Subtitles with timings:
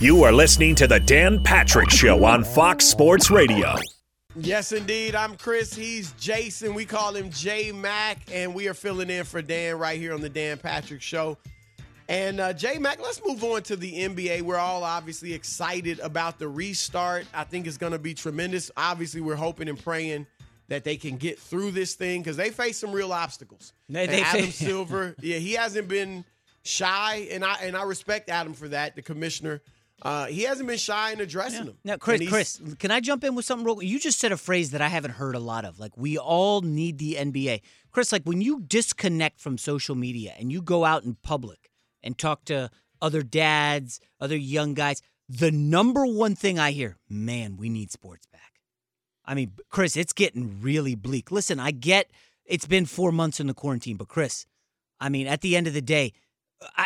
[0.00, 3.74] You are listening to The Dan Patrick Show on Fox Sports Radio.
[4.34, 5.14] Yes, indeed.
[5.14, 5.74] I'm Chris.
[5.74, 6.72] He's Jason.
[6.72, 10.22] We call him J Mac, and we are filling in for Dan right here on
[10.22, 11.36] the Dan Patrick Show.
[12.08, 14.40] And uh, J Mac, let's move on to the NBA.
[14.40, 17.26] We're all obviously excited about the restart.
[17.34, 18.70] I think it's going to be tremendous.
[18.78, 20.26] Obviously, we're hoping and praying
[20.68, 23.74] that they can get through this thing because they face some real obstacles.
[23.90, 26.24] They, and they Adam face- Silver, yeah, he hasn't been
[26.62, 28.96] shy, and I and I respect Adam for that.
[28.96, 29.60] The commissioner,
[30.02, 31.78] uh, he hasn't been shy in addressing them.
[31.84, 33.82] Now, Chris, Chris, can I jump in with something real?
[33.82, 35.78] You just said a phrase that I haven't heard a lot of.
[35.78, 37.62] Like, we all need the NBA.
[37.90, 41.70] Chris, like when you disconnect from social media and you go out in public
[42.02, 42.70] and talk to
[43.02, 48.26] other dads, other young guys, the number one thing I hear, man, we need sports
[48.26, 48.40] back.
[49.24, 51.30] I mean, Chris, it's getting really bleak.
[51.30, 52.10] Listen, I get
[52.44, 54.44] it's been four months in the quarantine, but Chris,
[54.98, 56.12] I mean, at the end of the day,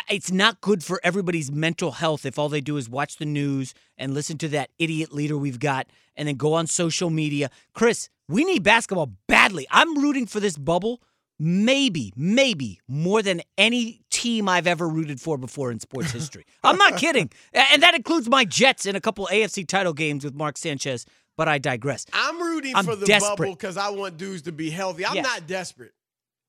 [0.09, 3.73] it's not good for everybody's mental health if all they do is watch the news
[3.97, 7.49] and listen to that idiot leader we've got and then go on social media.
[7.73, 9.67] Chris, we need basketball badly.
[9.71, 11.01] I'm rooting for this bubble
[11.37, 16.45] maybe, maybe more than any team I've ever rooted for before in sports history.
[16.63, 17.29] I'm not kidding.
[17.53, 21.49] And that includes my Jets in a couple AFC title games with Mark Sanchez, but
[21.49, 22.05] I digress.
[22.13, 23.37] I'm rooting I'm for the desperate.
[23.37, 25.05] bubble because I want dudes to be healthy.
[25.05, 25.25] I'm Yes.
[25.25, 25.91] not desperate.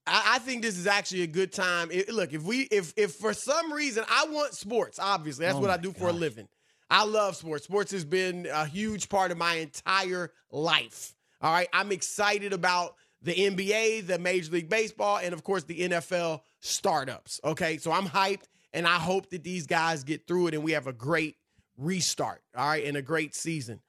[0.06, 1.90] I, I think this is actually a good time.
[1.90, 5.60] It- look, if we if if for some reason I want sports, obviously that's Oh
[5.60, 6.48] what I do for a living.
[6.88, 7.64] I love sports.
[7.64, 11.14] Sports has been a huge part of my entire life.
[11.40, 15.80] All right, I'm excited about the NBA, the Major League Baseball, and of course the
[15.88, 17.40] NFL startups.
[17.44, 20.72] Okay, so I'm hyped, and I hope that these guys get through it and we
[20.72, 21.36] have a great
[21.77, 22.42] restart.
[22.56, 23.80] All right, and a great season.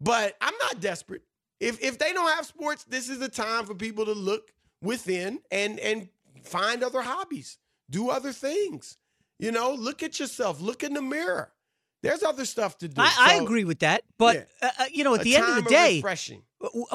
[0.00, 1.22] But I'm not desperate.
[1.58, 5.40] If if they don't have sports, this is the time for people to look within
[5.50, 6.08] and and
[6.44, 7.58] find other hobbies,
[7.90, 8.96] do other things.
[9.38, 11.52] You know, look at yourself, look in the mirror.
[12.02, 13.00] There's other stuff to do.
[13.02, 14.44] I, I agree with that, but Yeah.
[14.68, 16.42] uh, uh, you know, at a the end of the day, refreshing.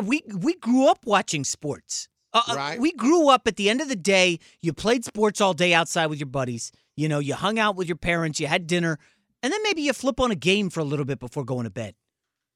[0.04, 2.08] we we grew up watching sports.
[2.34, 2.80] Uh, uh, Right.
[2.80, 4.40] We grew up at the end of the day.
[4.62, 6.72] You played sports all day outside with your buddies.
[6.96, 8.40] You know, you hung out with your parents.
[8.40, 8.98] You had dinner,
[9.44, 11.70] and then maybe you flip on a game for a little bit before going to
[11.70, 11.94] bed.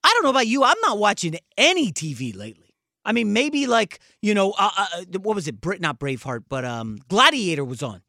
[0.03, 0.63] I don't know about you.
[0.63, 2.64] I'm not watching any TV lately.
[3.05, 5.61] I mean, maybe like you know, uh, uh, what was it?
[5.61, 8.01] Brit, not Braveheart, but um, Gladiator was on.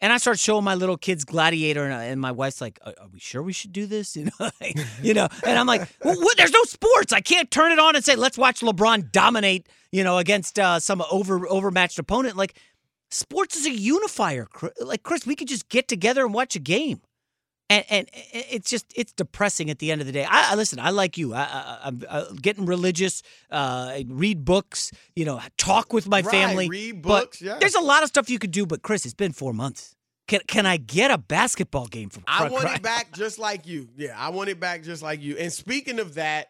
[0.00, 3.08] And I start showing my little kids Gladiator, and, and my wife's like, "Are, are
[3.12, 5.28] we sure we should do this?" You know, like, you know.
[5.46, 6.36] And I'm like, well, what?
[6.36, 7.12] "There's no sports.
[7.12, 10.78] I can't turn it on and say, let's watch LeBron dominate, you know, against uh,
[10.78, 12.58] some over overmatched opponent." Like,
[13.10, 14.46] sports is a unifier.
[14.80, 17.00] Like Chris, we could just get together and watch a game,
[17.70, 20.24] and and it's just it's depressing at the end of the day.
[20.24, 20.78] I, I listen.
[20.78, 21.34] I like you.
[21.34, 23.22] I, I, I'm uh, getting religious.
[23.50, 24.90] Uh, read books.
[25.16, 26.68] You know, talk with my Right, family.
[26.68, 27.58] read but books, yeah.
[27.58, 29.94] There's a lot of stuff you could do, but Chris, it's been four months.
[30.28, 32.24] Can can I get a basketball game from?
[32.26, 33.88] I want it back just like you.
[33.96, 35.36] Yeah, I want it back just like you.
[35.36, 36.48] And speaking of that,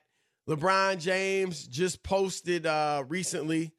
[0.48, 3.72] LeBron James just posted uh recently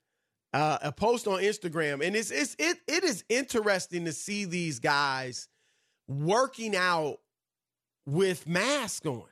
[0.53, 4.79] uh, a post on Instagram, and it's it's it it is interesting to see these
[4.79, 5.47] guys
[6.07, 7.17] working out
[8.05, 9.23] with masks on.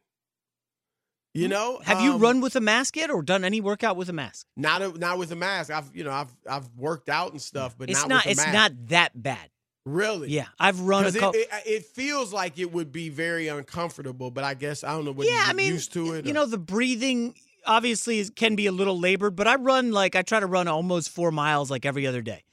[1.35, 4.07] You know, Have you Um, run with a mask yet, or done any workout with
[4.07, 4.45] a mask?
[4.55, 5.71] Not a, not with a mask.
[5.71, 8.09] I've you know I've I've worked out and stuff, but it's not.
[8.09, 8.25] not.
[8.25, 8.53] with a it's mask.
[8.53, 9.49] not that bad.
[9.85, 10.29] really.
[10.29, 11.39] Yeah, I've run a couple.
[11.39, 15.05] it, it, it feels like it would be very uncomfortable, but I guess I don't
[15.05, 16.25] know what yeah, you I mean, used to it.
[16.25, 17.33] you or- know, the breathing
[17.65, 20.67] obviously is, can be a little labored, but I run like I try to run
[20.67, 22.43] almost four miles like every other day,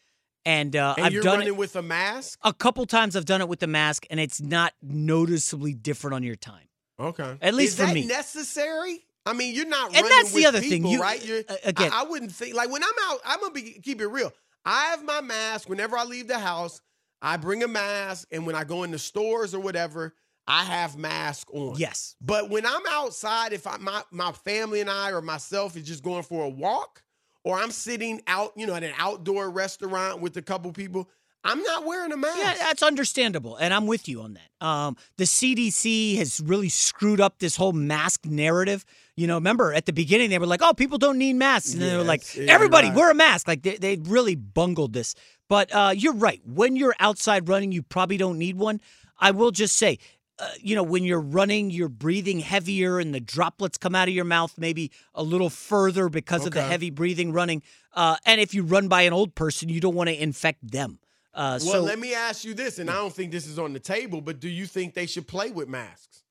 [0.45, 2.39] and, uh, and I've you're done running it with a mask.
[2.43, 3.17] a couple times.
[3.17, 6.67] I've done it with the mask, and it's not noticeably different on your time.
[6.99, 8.07] Okay, At least Is for that me.
[8.07, 9.05] necessary?
[9.25, 11.25] I mean, you're not And that's the other thing, you- right?
[11.25, 13.21] You're, again- I, I wouldn't think like when I'm out.
[13.25, 14.33] I'm gonna be keep it real.
[14.65, 16.81] I have my mask whenever I leave the house.
[17.23, 20.15] I bring a mask, and when I go into stores or whatever,
[20.47, 21.77] I have mask on.
[21.77, 22.17] Yes.
[22.21, 26.03] But when I'm outside, if I, my my family and I or myself is just
[26.03, 27.03] going for a walk,
[27.45, 31.09] or I'm sitting out, you know, at an outdoor restaurant with a couple people,
[31.43, 32.39] I'm not wearing a mask.
[32.39, 34.67] Yeah, that's understandable, and I'm with you on that.
[34.67, 38.85] Um, the CDC has really screwed up this whole mask narrative.
[39.17, 41.81] You know, remember at the beginning they were like, "Oh, people don't need masks," and
[41.81, 42.97] then they were like, "Everybody right.
[42.97, 45.15] wear a mask." Like they they really bungled this.
[45.49, 46.43] But uh, you're right.
[46.45, 48.81] When you're outside running, you probably don't need one.
[49.19, 49.99] I will just say.
[50.41, 54.15] Uh, you know, when you're running, you're breathing heavier and the droplets come out of
[54.15, 57.63] your mouth maybe a little further because of the heavy breathing running.
[57.93, 60.99] Uh, and if you run by an old person, you don't want to infect them.
[61.35, 63.73] Uh, Well, so let me ask you this, and I don't think this is on
[63.73, 66.25] the table, but do you think they should play with masks?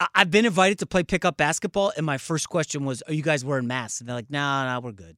[0.00, 3.22] I- I've been invited to play pickup basketball, and my first question was, "Are you
[3.22, 5.16] guys wearing masks?" And they're like, "No, nah, no, we're good."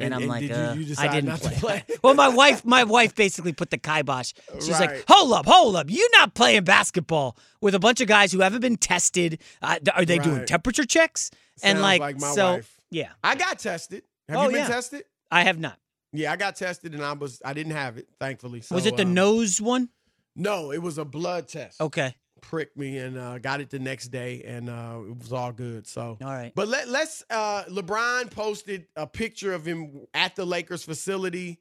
[0.00, 1.54] And, And- I'm and like, did you- uh, you I didn't play.
[1.56, 1.84] play?
[2.02, 4.32] well, my wife, my wife basically put the kibosh.
[4.54, 4.90] She's Right.
[4.90, 8.40] like, hold up, hold up, you're not playing basketball with a bunch of guys who
[8.40, 9.40] haven't been tested.
[9.62, 11.30] Uh, are they doing temperature checks?
[11.62, 12.74] and like, like my so wife.
[12.90, 14.02] yeah, I got tested.
[14.30, 14.68] Have Oh, you been yeah.
[14.68, 15.04] tested?
[15.30, 15.76] I have not.
[16.12, 18.62] Yeah, I got tested and I was I didn't have it, thankfully.
[18.62, 19.90] So, Was it the um, nose one?
[20.34, 21.80] No, it was a blood test.
[21.80, 25.52] Okay, Pricked me and uh, got it the next day, and uh, it was all
[25.52, 25.86] good.
[25.86, 26.52] So, all right.
[26.54, 27.24] but let let's.
[27.30, 31.60] Uh, LeBron posted a picture of him at the Lakers facility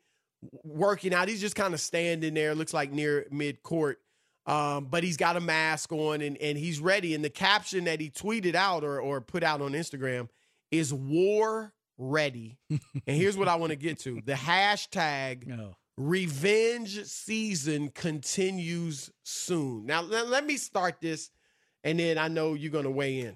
[0.63, 1.27] working out.
[1.27, 3.99] He's just kind of standing there, looks like near mid court.
[4.45, 7.13] Um, but he's got a mask on and, and he's ready.
[7.13, 10.27] And the caption that he tweeted out or, or put out on Instagram
[10.71, 12.57] is war ready.
[12.69, 15.75] and here's what I want to get to the hashtag No.
[15.99, 19.85] Revenge season continues soon.
[19.85, 21.29] Now, le- let me start this,
[21.83, 23.35] and then I know you're going to weigh in.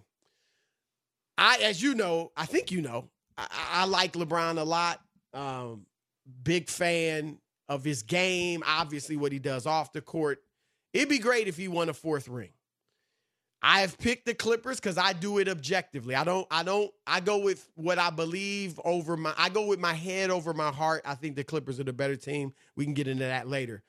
[1.37, 5.01] I, as you know, I think you know, I I like LeBron a lot.
[5.33, 5.85] Um,
[6.43, 7.37] big fan
[7.67, 8.63] of his game.
[8.65, 10.39] Obviously, what he does off the court.
[10.93, 12.51] It'd be great if he won a fourth ring.
[13.65, 16.15] I have picked the Clippers because I do it objectively.
[16.15, 16.45] I don't.
[16.51, 16.91] I don't.
[17.07, 19.33] I go with what I believe over my.
[19.37, 21.03] I go with my head over my heart.
[21.05, 22.53] I think the Clippers are the better team.
[22.75, 23.81] We can get into that later.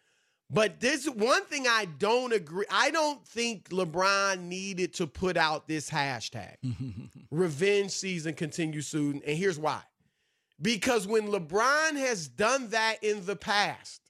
[0.48, 2.66] But this one thing I don't agree.
[2.70, 6.54] I don't think LeBron needed to put out this hashtag.
[7.32, 9.80] Revenge season continues soon, and here's why.
[10.62, 14.00] Because when LeBron has done that in the past,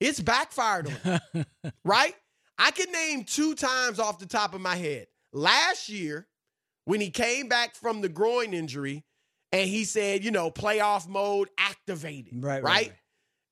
[0.00, 1.46] it's backfired on him
[1.84, 2.16] right?
[2.58, 5.06] I can name two times off the top of my head.
[5.32, 6.26] Last year,
[6.84, 9.04] when he came back from the groin injury
[9.52, 12.32] and he said, you know, playoff mode activated.
[12.44, 12.88] Right, right, Right.
[12.88, 12.92] right.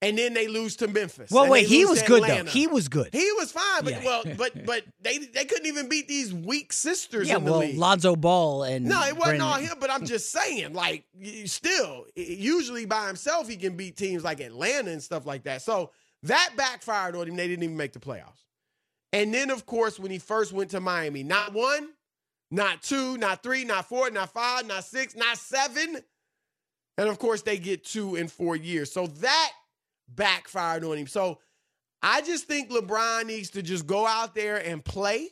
[0.03, 1.31] And then they lose to Memphis.
[1.31, 2.45] Well, wait, he was good Atlanta.
[2.45, 2.51] though.
[2.51, 3.11] He was good.
[3.13, 4.05] He was fine, but Yeah.
[4.05, 7.61] well, but but they they couldn't even beat these weak sisters yeah, in the well,
[7.61, 7.77] league.
[7.77, 11.05] Lonzo Ball and No, it wasn't all him, but I'm just saying, like,
[11.45, 15.61] still, usually by himself, he can beat teams like Atlanta and stuff like that.
[15.61, 15.91] So
[16.23, 17.37] that backfired on him.
[17.37, 18.41] They didn't even make the playoffs.
[19.13, 21.91] And then, of course, when he first went to Miami, not one,
[22.51, 25.99] not two, not three, not four, not five, not six, not seven.
[26.99, 28.93] And of course, they get two in four years.
[28.93, 29.53] So that
[30.09, 31.07] backfired on him.
[31.07, 31.39] So
[32.03, 35.29] I just think LeBron needs to just go out there and play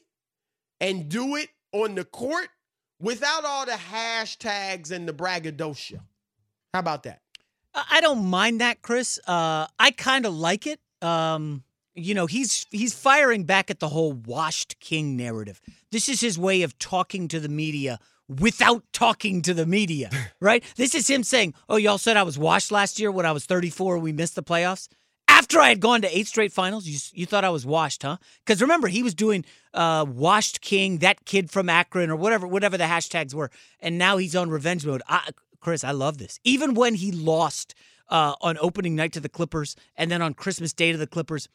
[0.81, 2.49] and do it on the court
[3.01, 6.01] without all the hashtags and the braggadocio.
[6.73, 7.21] How about that?
[7.75, 9.19] I don't mind that, Chris.
[9.27, 10.81] Uh, I kind of like it.
[11.01, 11.63] Um,
[11.99, 15.61] you know, he's he's firing back at the whole washed king narrative.
[15.91, 17.99] This is his way of talking to the media
[18.29, 20.11] without talking to the media,
[20.41, 20.63] right?
[20.77, 23.45] This is him saying, "Oh, y'all said I was washed last year when I was
[23.47, 24.89] 34 and we missed the playoffs."
[25.31, 28.17] After I had gone to eight straight finals, you you thought I was washed, huh?
[28.45, 32.77] Because remember, he was doing uh, washed king, that kid from Akron, or whatever whatever
[32.77, 33.51] the hashtags were,
[33.81, 35.03] and now he's on revenge mode.
[35.09, 35.31] I,
[35.61, 36.39] Chris, I love this.
[36.45, 37.75] Even when he lost
[38.09, 41.49] uh, on opening night to the Clippers, and then on Christmas Day to the Clippers,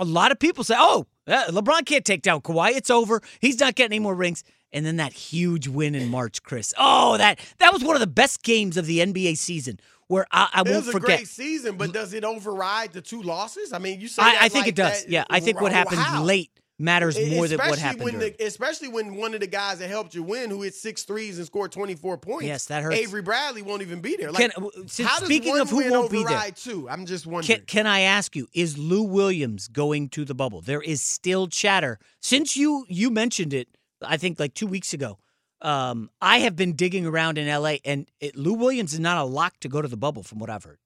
[0.00, 2.72] a lot of people say, "Oh, uh, LeBron can't take down Kawhi.
[2.72, 3.20] It's over.
[3.40, 4.42] He's not getting any more rings."
[4.72, 6.72] And then that huge win in March, Chris.
[6.78, 9.78] Oh, that that was one of the best games of the NBA season.
[10.06, 11.18] Where I, I It won't was a forget.
[11.18, 13.72] great season, but does it override the two losses?
[13.72, 15.02] I mean, you say I, I think like it does.
[15.04, 16.50] that- yeah, I think what Wow, happens late
[16.80, 18.04] matters more than what Especially happened.
[18.04, 21.04] when the, especially when one of the guys that helped you win, who hit six
[21.04, 22.46] threes and scored twenty four points.
[22.46, 22.96] Yes, that hurts.
[22.96, 24.32] Avery Bradley won't even be there.
[24.32, 26.88] Like, w- since- speaking of who won't be there, two?
[26.88, 27.58] I'm just wondering.
[27.58, 30.60] Can, can I ask you, is Lou Williams going to the bubble?
[30.62, 31.98] There is still chatter.
[32.20, 33.68] Since you you mentioned it,
[34.02, 35.18] I think like two weeks ago,
[35.62, 39.24] um, I have been digging around in LA, and it, Lou Williams is not a
[39.24, 40.78] lock to go to the bubble, from what I've heard.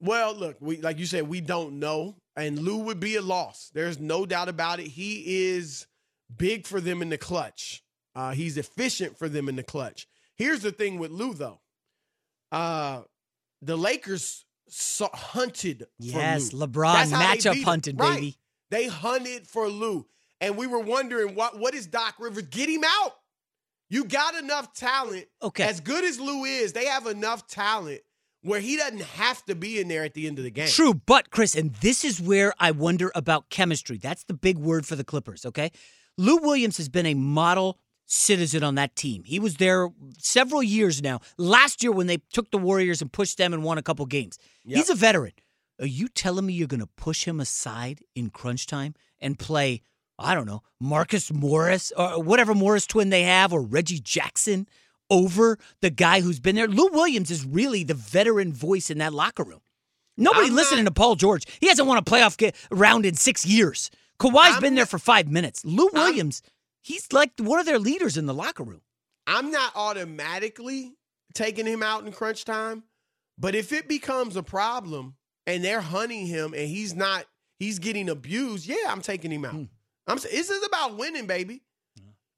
[0.00, 3.70] Well, look, we like you said, we don't know, and Lou would be a loss.
[3.74, 4.86] There's no doubt about it.
[4.88, 5.86] He is
[6.36, 7.82] big for them in the clutch.
[8.14, 10.06] Uh, he's efficient for them in the clutch.
[10.36, 11.60] Here's the thing with Lou, though.
[12.52, 13.02] Uh,
[13.62, 16.50] the Lakers saw, hunted for Yes.
[16.50, 18.14] LeBron That's how they matchup hunted, Right.
[18.14, 18.38] baby.
[18.70, 20.06] They hunted for Lou,
[20.40, 22.44] and we were wondering what what is Doc Rivers?
[22.50, 23.14] Get him out.
[23.90, 25.26] You got enough talent.
[25.42, 25.64] Okay.
[25.64, 28.00] As good as Lou is, they have enough talent
[28.44, 30.68] where he doesn't have to be in there at the end of the game.
[30.68, 33.96] True, but Chris, and this is where I wonder about chemistry.
[33.96, 35.72] That's the big word for the Clippers, okay?
[36.18, 39.24] Lou Williams has been a model citizen on that team.
[39.24, 41.20] He was there several years now.
[41.38, 44.38] Last year when they took the Warriors and pushed them and won a couple games.
[44.64, 44.76] Yep.
[44.76, 45.32] He's a veteran.
[45.80, 49.80] Are you telling me you're going to push him aside in crunch time and play,
[50.18, 54.68] I don't know, Marcus Morris or whatever Morris twin they have or Reggie Jackson
[55.10, 56.68] over the guy who's been there?
[56.68, 59.60] Lou Williams is really the veteran voice in that locker room.
[60.16, 61.44] Nobody I'm listening not- to Paul George.
[61.60, 63.90] He hasn't won a playoff ga- round in six years.
[64.20, 65.64] Kawhi's I'm been there for five minutes.
[65.64, 66.40] Lou I'm- Williams,
[66.82, 68.82] he's like one of their leaders in the locker room.
[69.26, 70.94] I'm not automatically
[71.34, 72.84] taking him out in crunch time,
[73.36, 77.26] But if it becomes a problem and they're hunting him and he's not,
[77.58, 79.52] he's getting abused, yeah, I'm taking him out.
[79.52, 79.64] Hmm.
[80.06, 81.62] I'm saying this is about winning, baby.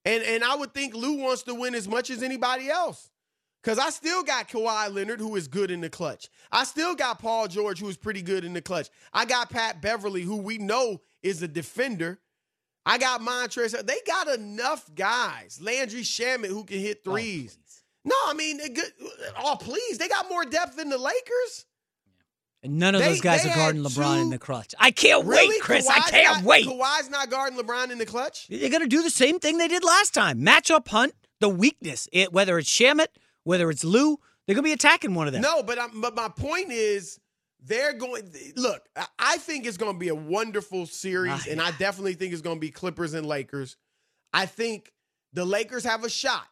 [0.06, 3.10] And and I would think Lou wants to win as much as anybody else.
[3.64, 6.28] Cause I still got Kawhi Leonard, who is good in the clutch.
[6.52, 8.88] I still got Paul George, who is pretty good in the clutch.
[9.12, 12.20] I got Pat Beverley, who we know is a defender.
[12.88, 13.84] I got Montrezl.
[13.84, 15.58] They got enough guys.
[15.60, 17.56] Landry Shamet, who can hit Oh, threes.
[17.56, 17.82] please.
[18.04, 18.92] no, I mean, good.
[19.42, 19.98] Oh, please.
[19.98, 21.66] They got more depth than the Lakers.
[22.66, 24.74] And none of They- those guys are guarding LeBron in the clutch.
[24.78, 25.48] I can't Really?
[25.48, 25.88] wait, Chris.
[25.88, 26.66] I can't not, wait.
[26.66, 28.48] Kawhi's not guarding LeBron in the clutch?
[28.48, 30.40] They're going to do the same thing they did last time.
[30.40, 32.08] Matchup hunt, the weakness.
[32.12, 33.06] It, whether it's Shamet,
[33.44, 35.42] whether it's Lou, they're going to be attacking one of them.
[35.42, 37.20] No, but I'm, but my point is
[37.62, 38.32] they're going.
[38.56, 38.82] Look,
[39.18, 42.42] I- think it's going to be a wonderful series, Ah, and I definitely think it's
[42.42, 43.76] going to be Clippers and Lakers.
[44.32, 44.92] I think
[45.32, 46.46] the Lakers have a shot.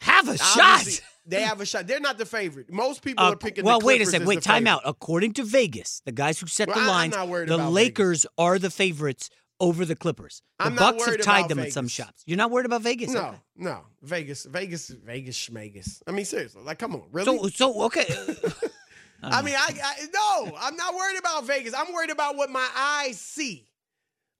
[0.00, 1.10] Have a Obviously, shot.
[1.26, 1.86] They have a shot.
[1.86, 2.72] They're not the favorite.
[2.72, 3.64] Most people Uh, are picking.
[3.64, 4.26] well, the wait a second.
[4.26, 4.70] Wait, time favorite.
[4.70, 4.82] out.
[4.84, 7.14] According to Vegas, the guys who set Well, the lines,
[7.48, 9.28] the Lakers are the favorites
[9.60, 10.40] over the Clippers.
[10.58, 11.92] The I'm not Bucks have tied them at some Vegas.
[11.92, 12.22] shops.
[12.24, 13.10] You're not worried about Vegas?
[13.10, 13.36] No, Okay.
[13.56, 16.00] no, Vegas, Vegas, Vegas, schmegas.
[16.06, 17.36] I mean, seriously, like, come on, really?
[17.38, 18.06] So, so okay.
[19.22, 20.06] I mean, I, I
[20.50, 21.74] no, I'm not worried about Vegas.
[21.74, 23.66] I'm worried about what my eyes see.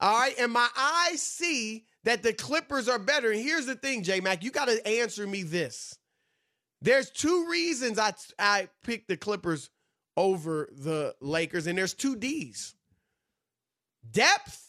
[0.01, 3.31] All right, and my eyes see that the Clippers are better.
[3.31, 5.99] And here's the thing, J Mac, you got to answer me this.
[6.81, 9.69] There's two reasons I I picked the Clippers
[10.17, 12.75] over the Lakers, and there's two D's:
[14.11, 14.67] depth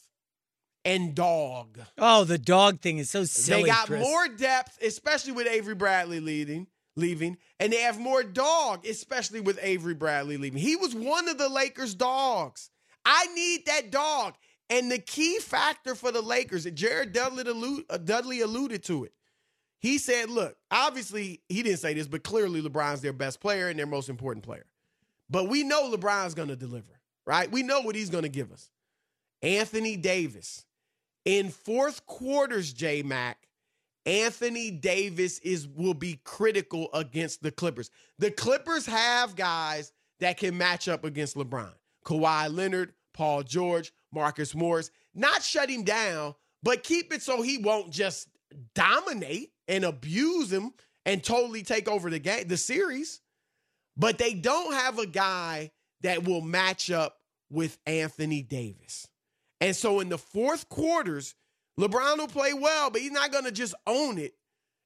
[0.83, 1.79] and dog.
[1.97, 3.63] oh, the dog thing is so silly.
[3.63, 4.01] They got Chris.
[4.01, 9.57] more depth, especially with Avery Bradley leading, leaving, and they have more dog, especially with
[9.61, 10.59] Avery Bradley leaving.
[10.59, 12.69] He was one of the Lakers' dogs.
[13.05, 14.35] I need that dog.
[14.71, 19.11] And the key factor for the Lakers, Jared Dudley, allude, uh, Dudley alluded to it.
[19.79, 23.77] He said, look, obviously, he didn't say this, but clearly LeBron's their best player and
[23.77, 24.65] their most important player.
[25.29, 27.51] But we know LeBron's going to deliver, right?
[27.51, 28.69] We know what he's going to give us.
[29.41, 30.65] Anthony Davis.
[31.25, 33.47] In fourth quarters, J Mac,
[34.05, 37.91] Anthony Davis is will be critical against the Clippers.
[38.19, 41.73] The Clippers have guys that can match up against LeBron.
[42.05, 44.91] Kawhi Leonard, Paul George, Marcus Morris.
[45.13, 48.27] Not shut him down, but keep it so he won't just
[48.75, 50.71] dominate and abuse him
[51.05, 53.21] and totally take over the game, the series.
[53.97, 57.17] But they don't have a guy that will match up
[57.49, 59.07] with Anthony Davis.
[59.59, 61.35] And so in the fourth quarters,
[61.79, 64.33] LeBron will play well, but he's not going to just own it.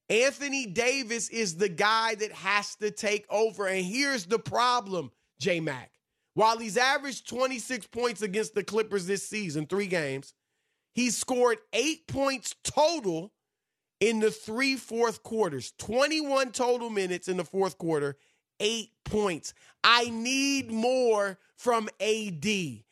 [0.10, 3.68] Anthony Davis is the guy that has to take over.
[3.68, 5.92] And here's the problem, J Mac.
[6.36, 10.34] While he's averaged 26 points against the Clippers this season, three games,
[10.94, 13.32] he's scored eight points total
[14.02, 15.74] in the three fourth quarters.
[15.80, 18.18] 21 total minutes in the fourth quarter,
[18.60, 19.54] eight points.
[19.84, 22.46] I need more from AD.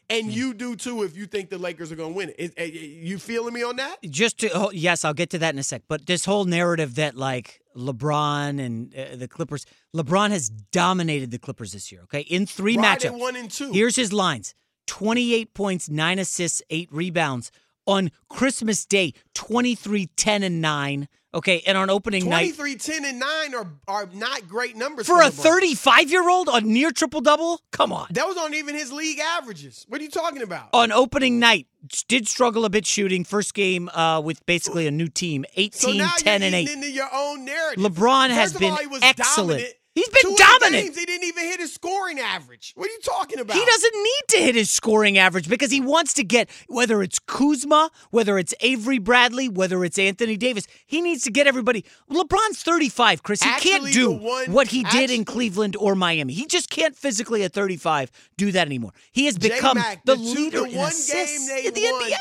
[0.10, 2.36] And you do too if you think the Lakers are going to win it.
[2.38, 3.98] Is- eh, You feeling me on that?
[4.04, 5.82] just to oh, yes, I'll get to that in a sec.
[5.90, 9.66] But this whole narrative that like LeBron and uh, the Clippers,
[9.96, 12.02] LeBron has dominated the Clippers this year.
[12.04, 13.20] Okay, in three at matchups.
[13.20, 13.72] one and two.
[13.72, 14.56] Here's his lines:
[14.88, 17.52] twenty-eight points, nine assists, eight rebounds.
[17.86, 21.08] On Christmas Day, 23, 10, and 9.
[21.36, 25.20] Okay, and on opening night, 23, 10, and 9 are, are not great numbers for
[25.20, 27.60] a 35 year old, a near triple double?
[27.72, 28.08] Come on.
[28.12, 29.84] Those aren't even his league averages.
[29.90, 30.70] What are you talking about?
[30.74, 31.66] On opening night,
[32.08, 33.24] did struggle a bit shooting.
[33.24, 36.70] First game uh, with basically a new team 18, so now 10, you're and 8.
[36.70, 37.84] into your own narrative.
[37.84, 39.50] LeBron First has of been all, was excellent.
[39.50, 39.76] Dominant.
[39.96, 40.84] He's been Two dominant.
[40.86, 42.74] games, he didn't even hit his scoring average.
[42.76, 43.56] What are you talking about?
[43.56, 47.20] He doesn't need to hit his scoring average because he wants to get whether it's
[47.20, 50.66] Kuzma, whether it's Avery Bradley, whether it's Anthony Davis.
[50.88, 51.86] He needs to get everybody.
[52.10, 53.44] LeBron's 35, Chris.
[53.44, 56.34] He Actually, can't do one- what he did in Cleveland or Miami.
[56.34, 58.94] He just can't physically at 35 do that anymore.
[59.12, 61.82] He has become J-Mac, the, two- leader the in one assists game they in the
[61.92, 62.18] won, NBA.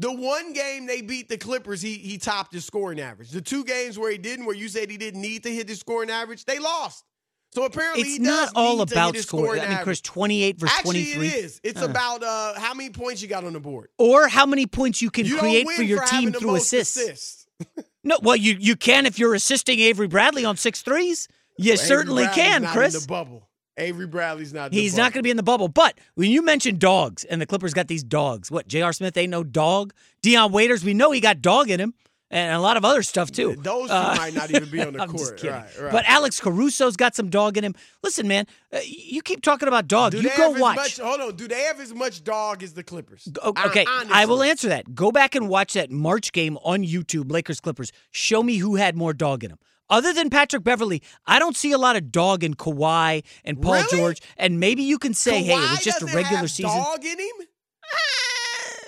[0.00, 3.30] The, one game they beat the Clippers, he he topped his scoring average.
[3.30, 5.78] The two games where he didn't, where you said he didn't need to hit his
[5.80, 7.04] scoring average, they lost.
[7.52, 9.44] So apparently, It's not all about scoring.
[9.46, 9.78] scoring I mean.
[9.84, 11.26] Chris, 28 versus Actually, 23.
[11.26, 11.60] it is.
[11.64, 11.86] It's Uh.
[11.86, 13.88] about uh, how many points you got on the board.
[13.98, 16.96] Or how many points you can You create for your having team through assists.
[16.96, 17.46] assists.
[18.02, 21.28] No, well, you you can if you're assisting Avery Bradley on six threes.
[21.58, 22.94] You Avery certainly can, Chris.
[22.94, 23.46] In the bubble.
[23.80, 24.72] Avery Bradley's not.
[24.72, 25.68] He's not going to be in the bubble.
[25.68, 28.68] But when you mentioned dogs, and the Clippers got these dogs, what?
[28.68, 28.92] J.R.
[28.92, 29.92] Smith ain't no dog.
[30.22, 31.94] Dion Waiters, we know he got dog in him.
[32.32, 33.56] and a lot of other stuff too.
[33.58, 35.20] Those two Uh, might not even be on the I'm court.
[35.20, 35.50] just kidding.
[35.50, 35.90] Right, right.
[35.92, 37.74] But Alex Caruso's got some dog in him.
[38.04, 40.12] Listen, man, uh, you keep talking about dog.
[40.12, 40.76] do you go watch.
[40.76, 41.34] Much, hold on.
[41.34, 43.26] Do they have as much dog as the Clippers?
[43.42, 44.94] O- Hon- Okay, I will answer that.
[44.94, 47.90] Go back and watch that March game on YouTube, Lakers Clippers.
[48.12, 49.58] Show me who had more dog in him.
[49.90, 53.74] Other than Patrick Beverley, I don't see a lot of dog in Kawhi and Paul
[53.74, 53.86] Really?
[53.98, 54.22] George.
[54.36, 56.70] And maybe you can say, hey, it was just a regular season.
[56.80, 57.46] Dog in him?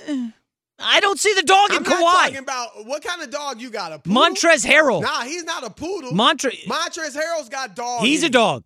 [0.09, 0.29] Uh,
[0.85, 2.23] I don't see the dog in I'm not Kawhi.
[2.25, 3.93] talking about what kind of dog you got.
[3.93, 4.23] A poodle?
[4.23, 5.03] Montrezl Harrell.
[5.03, 6.13] Nah, he's not a poodle.
[6.13, 8.03] Montre- Montrezl Harrell's got dog.
[8.03, 8.65] He's in a dog.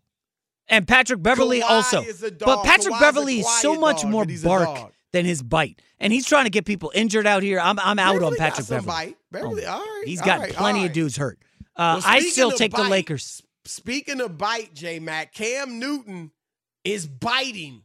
[0.69, 2.05] And Patrick Beverley Kawhi also.
[2.45, 2.65] But.
[2.65, 5.81] Patrick Kawhi's Beverley is so much dog, more but he's a bark than his bite.
[6.01, 7.61] And he's trying to get people injured out here.
[7.61, 9.17] I'm, I'm out Beverley on Patrick Beverley.
[9.31, 10.03] Beverley, Oh, all right.
[10.07, 11.39] He's got right, plenty all of dudes hurt.
[11.77, 13.43] Uh, Well, I still of take the Lakers.
[13.65, 16.31] Speaking of bite, J Mac, Cam Newton
[16.85, 17.83] is biting.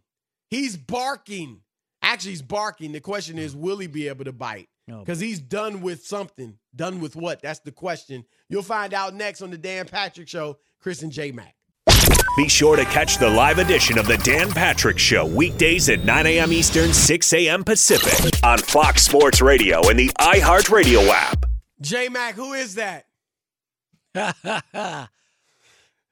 [0.50, 1.62] He's barking.
[2.01, 2.91] Actually, he's barking.
[2.91, 4.69] The question is, will he be able to bite?
[4.91, 6.57] Oh, Because he's done with something.
[6.75, 7.41] Done with what?
[7.41, 8.25] That's the question.
[8.50, 10.57] You'll find out next on the Dan Patrick Show.
[10.79, 11.55] Chris and J Mac.
[12.38, 16.25] Be sure to catch the live edition of the Dan Patrick Show weekdays at 9
[16.27, 16.53] a.m.
[16.53, 17.63] Eastern, 6 a.m.
[17.63, 21.45] Pacific on Fox Sports Radio and the iHeartRadio app.
[21.81, 23.05] J Mac, who is that?
[24.15, 25.08] uh,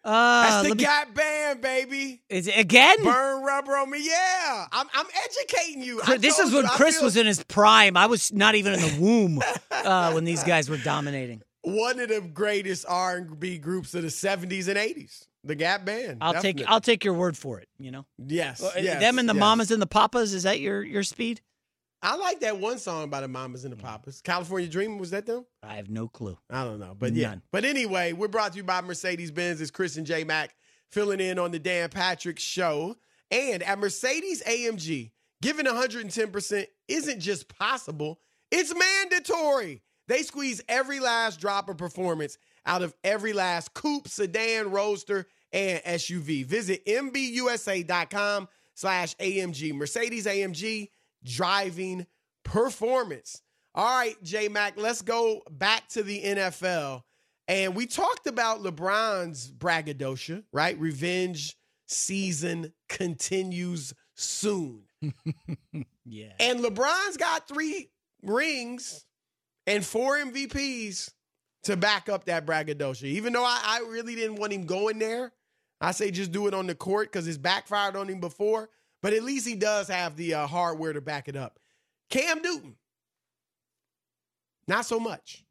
[0.03, 2.21] That's the me- Gap Band, baby.
[2.29, 2.97] is it again?
[3.03, 3.99] Burn rubber on me.
[4.07, 4.65] Yeah.
[4.71, 5.97] I'm, I'm educating you.
[5.99, 7.97] Chris- this is when Chris feel- was in his prime.
[7.97, 9.41] I was not even in the womb
[9.71, 11.41] uh, when these guys were dominating.
[11.63, 15.25] one of the greatest R&B groups of the 70s and 80s.
[15.43, 16.17] The Gap Band.
[16.19, 16.61] I'll take.
[16.67, 17.69] I'll take your word for it.
[17.77, 19.39] You know, Yes, Uh, yes, them and the yes.
[19.39, 20.33] mamas and the papas.
[20.33, 21.39] Is that your your speed?
[22.01, 23.83] I like that one song by the Mamas and the mm.
[23.83, 24.21] Papas.
[24.21, 25.45] California Dreaming, was that them?
[25.61, 26.37] I have no clue.
[26.49, 26.95] I don't know.
[26.97, 27.29] But yeah.
[27.29, 27.41] None.
[27.51, 29.59] But anyway, we're brought to you by Mercedes Benz.
[29.59, 30.55] It's Chris and J Mac
[30.89, 32.95] filling in on the Dan Patrick Show.
[33.31, 39.83] And at Mercedes AMG, giving 110% isn't just possible, it's mandatory.
[40.07, 45.83] They squeeze every last drop of performance out of every last coupe, sedan, roadster, and
[45.83, 46.45] SUV.
[46.45, 49.73] Visit MBUSA.com slash AMG.
[49.73, 50.89] Mercedes AMG,
[51.23, 52.07] driving
[52.43, 53.41] performance.
[53.75, 57.03] All right, J Mac, let's go back to the NFL.
[57.47, 60.77] And we talked about LeBron's braggadocio, right?
[60.79, 61.55] Revenge
[61.87, 64.83] season continues soon.
[66.09, 66.33] Yeah.
[66.39, 67.91] And LeBron's got three
[68.23, 69.05] rings
[69.67, 71.11] and four MVPs
[71.63, 73.07] to back up that braggadocio.
[73.07, 75.31] Even though I, I really didn't want him going there,
[75.79, 78.69] I say just do it on the court because it's backfired on him before.
[79.01, 81.59] But at least he does have the uh, hardware to back it up.
[82.09, 82.75] Cam Newton,
[84.67, 85.45] not so much.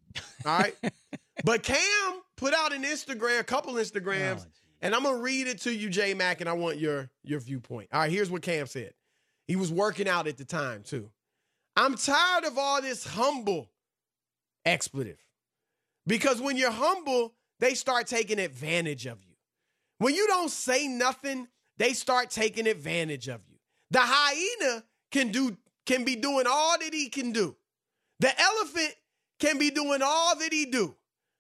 [0.45, 0.75] All right.
[1.45, 5.61] but Cam put out an Instagram, a couple Instagrams, Oh, and I'm gonna read it
[5.63, 7.89] to you, J Mac, and I want your your viewpoint.
[7.93, 8.93] All right, here's what Cam said.
[9.47, 11.11] He was working out at the time too.
[11.77, 13.71] I'm tired of all this humble
[14.65, 15.19] expletive.
[16.07, 19.35] Because when you're humble, they start taking advantage of you.
[19.99, 21.49] When you don't say nothing,
[21.79, 23.57] they start taking advantage of you.
[23.91, 27.57] The hyena can do can be doing all that he can do.
[28.21, 28.95] The elephant
[29.41, 30.95] can be doing all that he do.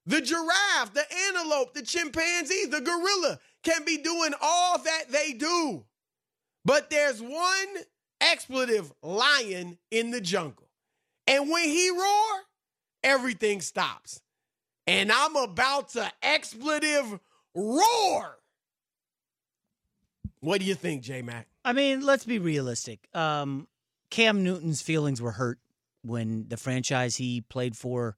[0.07, 5.85] The giraffe, the antelope, the chimpanzee, the gorilla can be doing all that they do.
[6.64, 7.85] But there's one
[8.22, 10.70] expletive lion in the jungle.
[11.27, 12.42] And when he roar,
[13.05, 14.22] everything stops.
[14.87, 17.20] And I'm about to expletive
[17.55, 18.38] roar.
[20.40, 21.48] What do you think, J Mac?
[21.64, 23.09] I mean, let's be realistic.
[23.14, 23.68] Um,
[24.11, 25.59] Cam Newton's feelings were hurt
[26.03, 28.16] when the franchise he played for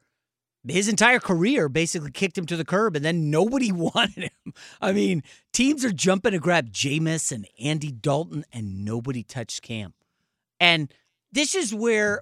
[0.68, 4.54] his entire career basically kicked him to the curb and then nobody wanted him.
[4.80, 9.94] I mean, teams are jumping to grab Jameis and Andy Dalton and nobody touched Cam.
[10.58, 10.92] And
[11.32, 12.20] this is where,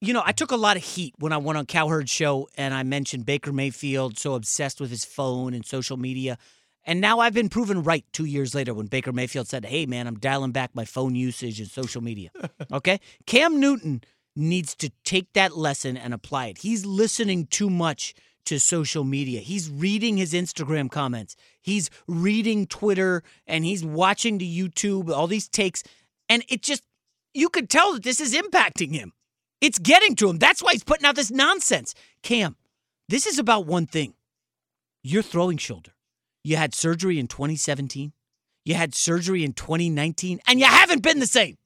[0.00, 2.72] you know, I took a lot of heat when I went on Cowherd's show and
[2.72, 6.38] I mentioned Baker Mayfield so obsessed with his phone and social media.
[6.84, 10.06] And now I've been proven right two years later when Baker Mayfield said, Hey, man,
[10.06, 12.30] I'm dialing back my phone usage and social media.
[12.72, 12.98] Okay?
[13.26, 14.02] Cam Newton
[14.36, 16.58] needs to take that lesson and apply it.
[16.58, 18.14] He's listening too much
[18.46, 19.40] to social media.
[19.40, 25.48] He's reading his Instagram comments, he's reading Twitter, and he's watching the YouTube, all these
[25.48, 25.82] takes.
[26.28, 26.82] And it just,
[27.32, 29.12] you could tell that this is impacting him.
[29.60, 30.38] It's getting to him.
[30.38, 31.94] That's why he's putting out this nonsense.
[32.22, 32.56] Cam,
[33.08, 34.14] this is about one thing
[35.02, 35.92] your throwing shoulder.
[36.44, 38.12] You had surgery in 2017,
[38.64, 41.56] you had surgery in 2019, and you haven't been the same.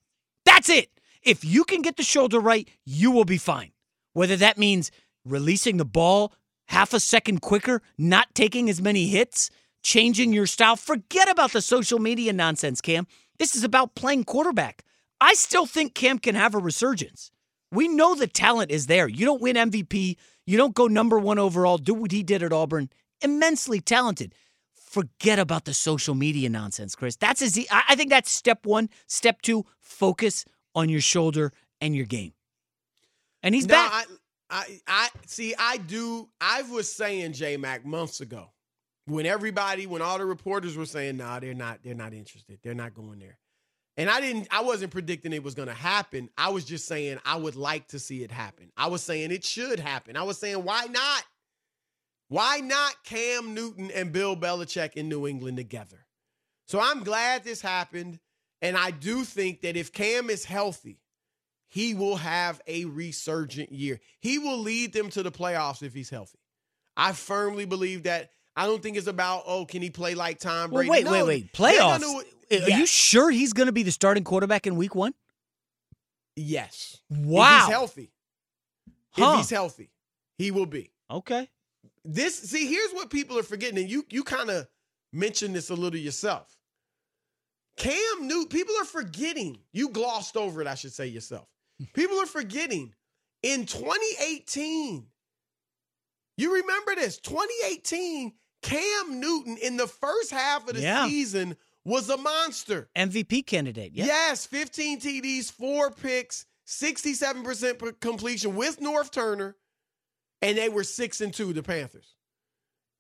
[0.45, 0.91] That's it.
[1.23, 3.73] If you can get the shoulder right, you will be fine.
[4.13, 4.91] Whether that means
[5.25, 6.33] releasing the ball
[6.69, 9.51] half a second quicker, not taking as many hits,
[9.83, 10.77] changing your style.
[10.77, 13.07] Forget about the social media nonsense, Cam.
[13.39, 14.85] This is about playing quarterback.
[15.21, 17.31] I still think Cam can have a resurgence.
[17.73, 19.09] We know the talent is there.
[19.09, 20.17] You don't win MVP.
[20.47, 21.79] You don't go number one overall.
[21.79, 22.91] Do what he did at Auburn.
[23.21, 24.35] Immensely talented.
[24.89, 27.17] Forget about the social media nonsense, Chris.
[27.17, 27.67] That's as a Z.
[27.71, 28.89] I think that's step one.
[29.07, 32.33] Step two, focus on your shoulder and your game.
[33.43, 33.93] And he's no, back.
[33.93, 34.05] I,
[34.49, 35.55] I, I see.
[35.59, 36.31] I do.
[36.41, 38.51] I was saying J Mac months ago
[39.07, 41.81] when everybody, when all the reporters were saying, "Nah, they're not.
[41.83, 42.59] They're not interested.
[42.63, 43.39] They're not going there."
[43.99, 44.49] And I didn't.
[44.51, 46.31] I wasn't predicting it was going to happen.
[46.39, 48.73] I was just saying I would like to see it happen.
[48.75, 50.17] I was saying it should happen.
[50.17, 51.25] I was saying why not?
[52.29, 56.07] Why not Cam Newton and Bill Belichick in New England together?
[56.67, 58.21] So I'm glad this happened.
[58.61, 61.01] And I do think that if Cam is healthy,
[61.69, 64.01] he will have a resurgent year.
[64.21, 66.39] He will lead them to the playoffs if he's healthy.
[66.97, 68.31] I firmly believe that.
[68.57, 70.91] I don't think it's about, oh, can he play like Tom Brady?
[70.91, 71.53] Well, wait, no, wait, wait.
[71.53, 72.01] Playoffs?
[72.01, 72.19] Gonna,
[72.51, 75.15] uh, Are you sure he's going to be the starting quarterback in week one?
[76.35, 76.99] Yes.
[77.09, 77.59] Wow.
[77.59, 78.11] If he's healthy.
[79.11, 79.31] Huh.
[79.35, 79.91] If he's healthy,
[80.37, 80.91] he will be.
[81.09, 81.49] Okay.
[82.11, 84.67] This see, here's what people are forgetting, and you you kind of
[85.13, 86.57] mentioned this a little yourself.
[87.77, 89.59] Cam Newton, people are forgetting.
[89.73, 91.47] You glossed over it, I should say yourself.
[91.95, 92.93] People are forgetting
[93.45, 95.07] in 2018.
[96.39, 97.19] You remember this?
[97.19, 101.07] 2018, Cam Newton in the first half of the Yeah.
[101.07, 102.89] season was a monster.
[102.97, 103.93] MVP candidate.
[103.95, 104.07] Yeah.
[104.07, 109.57] Yes, 15 TDs, four picks, 67% completion with Norv Turner,
[110.43, 112.15] and they were six and two, the Panthers.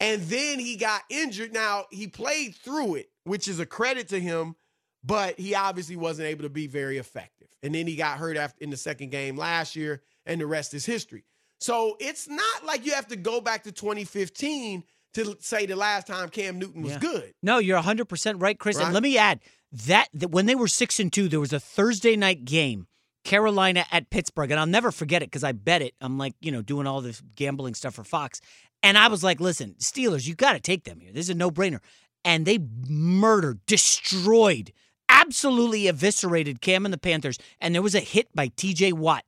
[0.00, 1.52] And then he got injured.
[1.52, 4.54] Now he played through it, which is a credit to him,
[5.04, 7.48] but he obviously wasn't able to be very effective.
[7.62, 10.74] And then he got hurt after in the second game last year, and the rest
[10.74, 11.24] is history.
[11.60, 16.06] So it's not like you have to go back to 2015 to say the last
[16.06, 16.98] time Cam Newton was Yeah.
[17.00, 17.34] good.
[17.42, 18.76] No, you're 100% right, Chris.
[18.76, 18.84] Right.
[18.84, 19.40] And let me add
[19.72, 22.86] that, that when they were 6 and 2, there was a Thursday night game,
[23.24, 25.94] Carolina at Pittsburgh, and I'll never forget it cuz I bet it.
[26.00, 28.40] I'm like, you know, doing all this gambling stuff for Fox.
[28.82, 31.12] And I was like, listen, Steelers, you got to take them here.
[31.12, 31.80] This is a no-brainer.
[32.24, 34.72] And they murdered, destroyed,
[35.08, 37.38] absolutely eviscerated Cam and the Panthers.
[37.60, 39.24] And there was a hit by TJ Watt.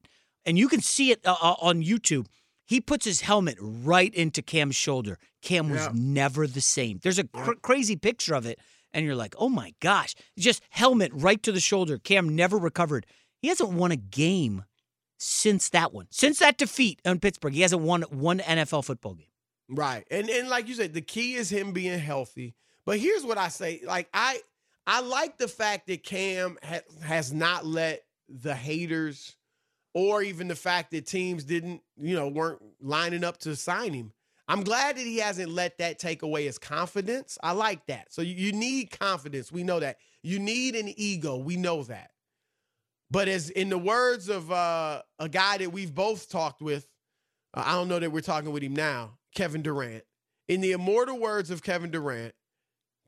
[0.46, 2.26] And you can see it uh, uh, on YouTube.
[2.66, 5.18] He puts his helmet right into Cam's shoulder.
[5.42, 5.90] Cam was Yeah.
[5.94, 7.00] never the same.
[7.02, 8.58] There's a cr- crazy picture of it,
[8.92, 11.98] and you're like, oh my gosh, just helmet right to the shoulder.
[11.98, 13.06] Cam never recovered.
[13.40, 14.64] He hasn't won a game
[15.18, 17.52] since that one, since that defeat on Pittsburgh.
[17.52, 19.26] He hasn't won one NFL football game.
[19.68, 20.06] Right.
[20.10, 22.54] And and like you said, the key is him being healthy.
[22.84, 23.80] But here's what I say.
[23.84, 24.40] Like I
[24.86, 29.36] I like the fact that Cam ha- has not let the haters
[29.94, 34.12] or even the fact that teams didn't, you know, weren't lining up to sign him.
[34.48, 37.38] I'm glad that he hasn't let that take away his confidence.
[37.42, 38.12] I like that.
[38.12, 39.52] So you, you need confidence.
[39.52, 39.98] We know that.
[40.22, 41.36] You need an ego.
[41.36, 42.10] We know that.
[43.10, 46.86] But as in the words of uh, a guy that we've both talked with,
[47.54, 50.04] uh, I don't know that we're talking with him now, Kevin Durant.
[50.48, 52.34] In the immortal words of Kevin Durant,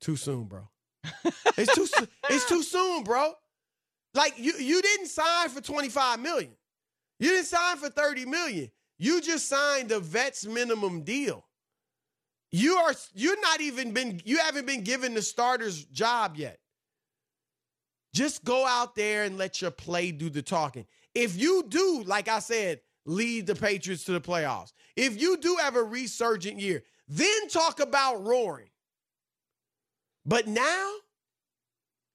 [0.01, 0.69] too soon, bro.
[1.59, 3.35] It's too it's too soon, bro.
[4.15, 6.53] Like you you didn't sign for 25 million.
[7.19, 8.71] You didn't sign for 30 million.
[8.99, 11.45] You just signed the vets minimum deal.
[12.51, 16.59] You are you're not even been you haven't been given the starter's job yet.
[18.15, 20.87] Just go out there and let your play do the talking.
[21.15, 24.73] If you do, like I said, lead the Patriots to the playoffs.
[24.97, 28.71] If you do have a resurgent year, then talk about roaring.
[30.25, 30.93] But now,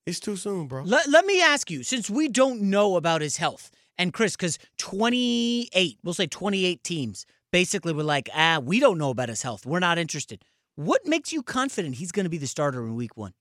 [0.05, 0.83] it's too soon, bro.
[0.83, 4.57] Let, let me ask you, since we don't know about his health, and Chris, because
[4.77, 9.65] 28, we'll say 28 teams basically were like, ah, we don't know about his health.
[9.65, 10.43] We're not interested.
[10.75, 13.33] What makes you confident he's going to be the starter in week one?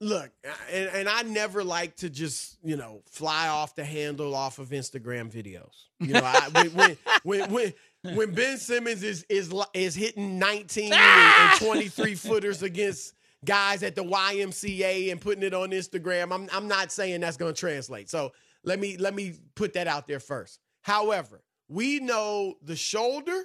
[0.00, 0.30] Look,
[0.72, 4.68] and, and I never like to just, you know, fly off the handle off of
[4.68, 5.86] Instagram videos.
[5.98, 7.72] You know, I, when, when, when, when,
[8.14, 13.96] when Ben Simmons is is is hitting 19 and, and 23 footers against guys at
[13.96, 18.08] the YMCA and putting it on Instagram, I'm I'm not saying that's going to translate.
[18.08, 18.32] So
[18.62, 20.60] let me let me put that out there first.
[20.82, 23.44] However, we know the shoulder,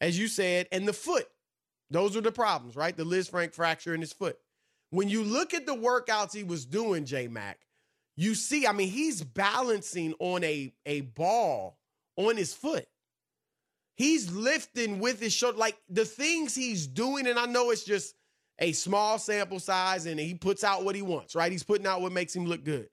[0.00, 1.26] as you said, and the foot.
[1.90, 2.96] Those are the problems, right?
[2.96, 4.38] The Lisfranc fracture in his foot.
[4.92, 7.58] When you look at the workouts he was doing, J Mac,
[8.14, 11.78] you see, I mean, he's balancing on a, a ball
[12.16, 12.86] on his foot.
[13.96, 15.56] He's lifting with his shoulder.
[15.56, 18.14] Like the things he's doing, and I know it's just
[18.58, 21.50] a small sample size and he puts out what he wants, right?
[21.50, 22.90] He's putting out what makes him look good.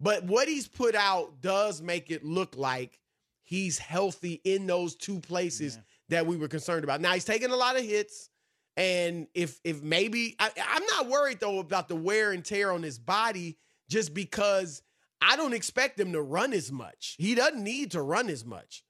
[0.00, 2.98] But what he's put out does make it look like
[3.44, 5.78] he's healthy in those two places
[6.08, 7.00] that we were concerned about.
[7.00, 8.30] Now he's taking a lot of hits.
[8.76, 12.82] And if if maybe I, I'm not worried though about the wear and tear on
[12.82, 13.56] his body,
[13.88, 14.82] just because
[15.20, 17.16] I don't expect him to run as much.
[17.18, 18.84] He doesn't need to run as much.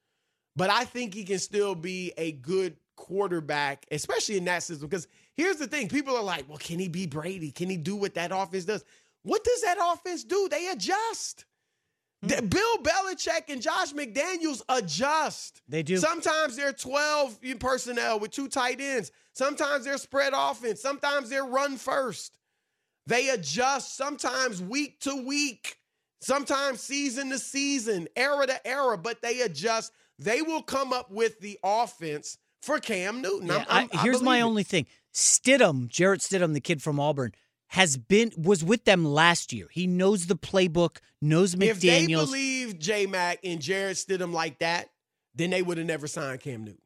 [0.57, 4.89] But I think he can still be a good quarterback, especially in that system.
[4.89, 7.53] Because here's the thing people are like, well, can he be Brady?
[7.53, 8.85] Can he do what that offense does?
[9.23, 10.49] What does that offense do?
[10.51, 11.45] They adjust.
[12.25, 12.47] Mm-hmm.
[12.47, 15.63] Bill Belichick and Josh McDaniels adjust.
[15.69, 15.99] They do.
[15.99, 19.13] Sometimes they're 12 personnel with two tight ends.
[19.37, 20.81] Sometimes they're spread offense.
[20.81, 22.39] Sometimes they're run first.
[23.07, 25.77] They adjust sometimes week to week,
[26.23, 29.93] sometimes season to season, era to era, but they adjust.
[30.19, 33.49] They will come up with the offense for Cam Newton.
[33.49, 34.43] Yeah, I'm, I'm, here's my it.
[34.43, 37.33] only thing Stidham, Jarrett Stidham, the kid from Auburn,
[37.69, 39.69] has been was with them last year.
[39.71, 41.69] He knows the playbook, knows McDaniels.
[41.69, 44.89] If they believe J Mac and Jarrett Stidham like that,
[45.35, 46.81] then they would have never signed Cam Newton.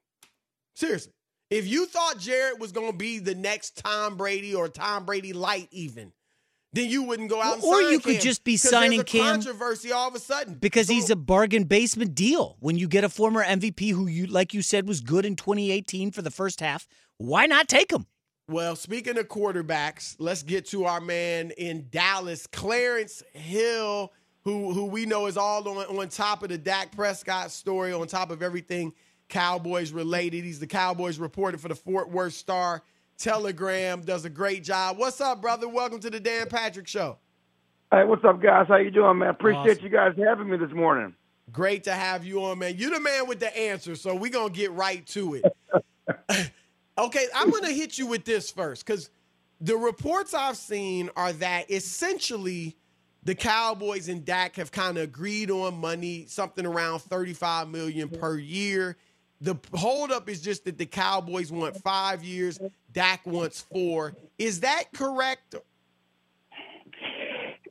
[0.75, 1.13] Seriously.
[1.51, 5.33] If you thought Jarrett was going to be the next Tom Brady or Tom Brady
[5.33, 6.13] light, even,
[6.73, 10.07] then you wouldn't go out and or you could just be signing Cam controversy all
[10.07, 12.57] of a sudden because he's a bargain basement deal.
[12.61, 16.13] When you get a former MVP who you like you said was good in 2018
[16.13, 16.87] for the first half,
[17.19, 18.07] why not take him?
[18.47, 24.13] Well, speaking of quarterbacks, let's get to our man in Dallas, Clarence Hill,
[24.45, 28.07] who who we know is all on, on top of the Dak Prescott story, on
[28.07, 28.93] top of everything
[29.31, 30.45] Cowboys related.
[30.45, 32.83] He's the Cowboys reporter for the Fort Worth Star
[33.17, 34.03] Telegram.
[34.03, 34.99] Does a great job.
[34.99, 35.69] What's up, brother?
[35.69, 37.19] Welcome to the Dan Patrick Show.
[37.91, 38.67] Hey, what's up, guys?
[38.69, 39.29] How you doing, man?
[39.29, 39.85] Appreciate awesome.
[39.85, 41.15] you guys having me this morning.
[41.51, 42.75] Great to have you on, man.
[42.77, 46.51] You're the man with the answer, so we're gonna get right to it.
[47.01, 49.09] Okay, I'm going to hit you with this first because
[49.59, 52.77] the reports I've seen are that essentially
[53.23, 58.37] the Cowboys and Dak have kind of agreed on money, something around 35 million per
[58.37, 58.99] year.
[59.41, 62.59] The holdup is just that the Cowboys want five years,
[62.93, 64.15] Dak wants four.
[64.39, 65.55] Is that correct?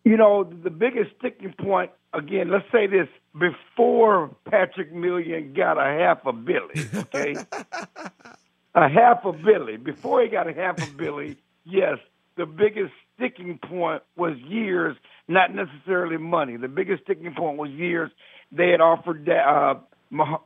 [0.03, 5.84] You know, the biggest sticking point, again, let's say this before Patrick Million got a
[5.84, 7.36] half a billy, okay?
[8.75, 9.77] a half a billy.
[9.77, 11.97] Before he got a half a billy, yes,
[12.36, 16.58] the biggest sticking point was years, not necessarily money.
[16.58, 18.10] The biggest sticking point was years.
[18.51, 19.75] They had offered uh,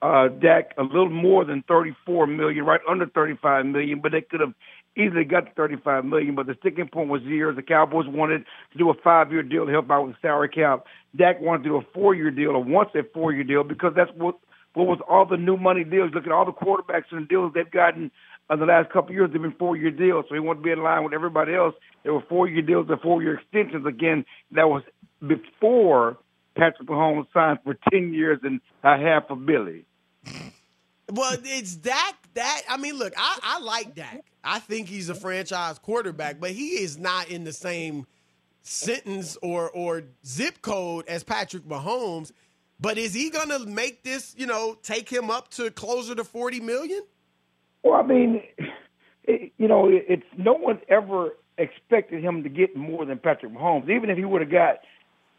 [0.01, 4.41] uh, Dak a little more than 34 million, right under 35 million, but they could
[4.41, 4.53] have
[4.97, 6.35] easily got to 35 million.
[6.35, 7.55] But the sticking point was years.
[7.55, 10.85] The Cowboys wanted to do a five-year deal to help out with the salary cap.
[11.15, 14.35] Dak wanted to do a four-year deal or wants a four-year deal because that's what
[14.73, 16.11] what was all the new money deals?
[16.15, 18.09] Look at all the quarterbacks and the deals they've gotten
[18.49, 19.29] in the last couple of years.
[19.31, 21.75] They've been four year deals, so he wanted to be in line with everybody else.
[22.01, 23.85] There were four year deals and four year extensions.
[23.85, 24.81] Again, that was
[25.25, 26.17] before
[26.55, 29.85] Patrick Mahomes signed for ten years and a half a billy.
[31.11, 32.15] Well, it's Dak.
[32.33, 34.23] That I mean, look, I, I like Dak.
[34.43, 38.07] I think he's a franchise quarterback, but he is not in the same
[38.61, 42.31] sentence or or zip code as Patrick Mahomes.
[42.79, 46.23] But is he going to make this, you know, take him up to closer to
[46.23, 47.01] 40 million?
[47.83, 48.41] Well, I mean,
[49.23, 53.53] it, you know, it, it's no one ever expected him to get more than Patrick
[53.53, 53.89] Mahomes.
[53.89, 54.79] Even if he would have got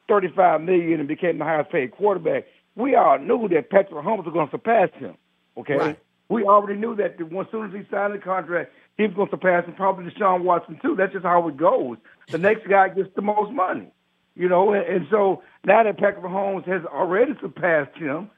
[0.09, 2.45] 35 million and became the highest paid quarterback,
[2.77, 5.15] we all knew that Patrick Mahomes was going to surpass him.
[5.57, 5.99] Okay, right.
[6.29, 9.33] we already knew that as soon as he signed the contract, he was going to
[9.33, 9.75] surpass him.
[9.75, 10.97] Probably Deshaun Watson too.
[10.97, 11.97] That's just how it goes.
[12.31, 13.89] The next guy gets the most money.
[14.37, 18.31] You know, and, and so now that Patrick Mahomes has already surpassed him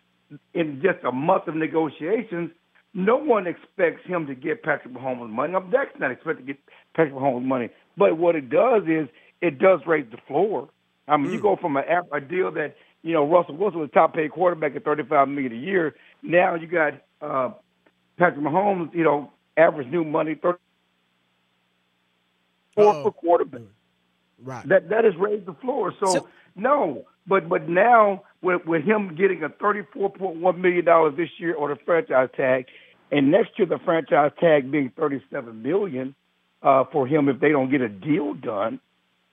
[0.52, 2.50] in just a month of negotiations,
[2.92, 5.54] no one expects him to get Patrick Mahomes money.
[5.54, 6.62] I'm Dak's not expecting to get
[6.94, 7.70] Patrick Mahomes money.
[7.96, 9.08] But what it does is
[9.40, 10.68] it does raise the floor.
[11.08, 11.34] I mean, mm.
[11.34, 14.74] you go from a, a deal that you know Russell Wilson was top paid quarterback
[14.76, 15.94] at 35 million a year.
[16.22, 17.50] Now you got uh,
[18.16, 18.94] Patrick Mahomes.
[18.94, 20.58] You know, average new money 34
[22.78, 23.02] oh.
[23.02, 23.62] for quarterback.
[24.42, 24.68] Right.
[24.68, 25.94] That that has raised the floor.
[25.98, 30.60] So, so no, but but now with with him getting a thirty four point one
[30.60, 32.66] million dollars this year on the franchise tag,
[33.10, 36.14] and next year the franchise tag being thirty seven million
[36.62, 38.78] uh, for him if they don't get a deal done.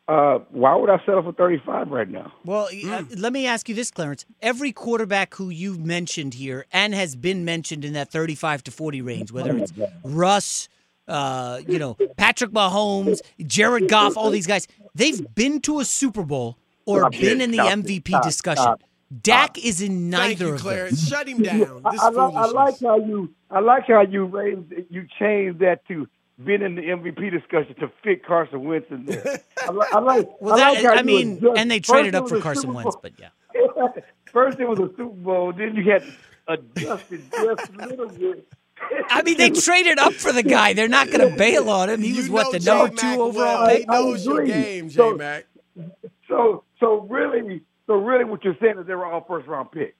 [0.07, 2.33] Uh, why would I settle for 35 right now?
[2.43, 2.91] Well, mm.
[2.91, 4.25] uh, let me ask you this, Clarence.
[4.41, 9.01] Every quarterback who you've mentioned here and has been mentioned in that 35 to 40
[9.01, 9.71] range, whether it's
[10.03, 10.67] Russ,
[11.07, 16.23] uh, you know, Patrick Mahomes, Jared Goff, all these guys, they've been to a Super
[16.23, 18.63] Bowl or stop been it, in the MVP it, discussion.
[18.63, 18.83] Stop,
[19.21, 20.63] Dak is in neither you, of them.
[20.63, 21.81] Clarence, shut him down.
[21.85, 26.07] I, I, I, like how you I like how you raised you changed that to
[26.43, 29.41] been in the MVP discussion to fit Carson Wentz in there.
[29.58, 30.30] I, I like.
[30.41, 31.58] well, that, I, like I mean, adjust.
[31.58, 33.30] and they traded up for Carson Wentz, but yeah.
[34.32, 36.04] First it was a Super Bowl, then you had
[36.48, 38.48] adjusted just a little bit.
[39.10, 40.74] I mean, they traded up for the guy.
[40.74, 42.02] They're not going to bail on him.
[42.02, 43.80] He you was what the number two overall pick.
[43.82, 45.46] He knows your game, J Mac.
[46.28, 49.96] So, so really, So really, what you're saying is they were all first round picks.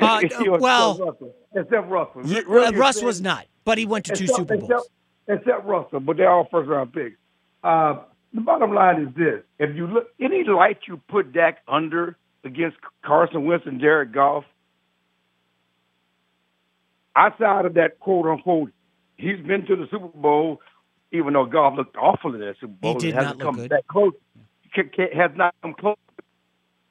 [0.00, 1.34] Uh, You know, well- except Russell.
[1.54, 2.22] Except Russell.
[2.22, 4.70] Really, uh, Russ saying- was not, but he went to two except, Super Bowls.
[4.70, 4.88] Except,
[5.30, 7.16] except Russell, but they're all first round picks.
[7.62, 7.96] Uh,
[8.32, 12.76] the bottom line is this: if you look, any light you put Dak under against
[13.04, 14.44] Carson Wentz and Jared Goff,
[17.16, 18.72] outside of that quote unquote,
[19.16, 20.60] he's been to the Super Bowl,
[21.12, 22.94] even though Goff looked awful in that Super Bowl.
[22.94, 23.70] He did hasn't not look come good.
[23.70, 24.12] that close.
[24.72, 25.96] Has not come close.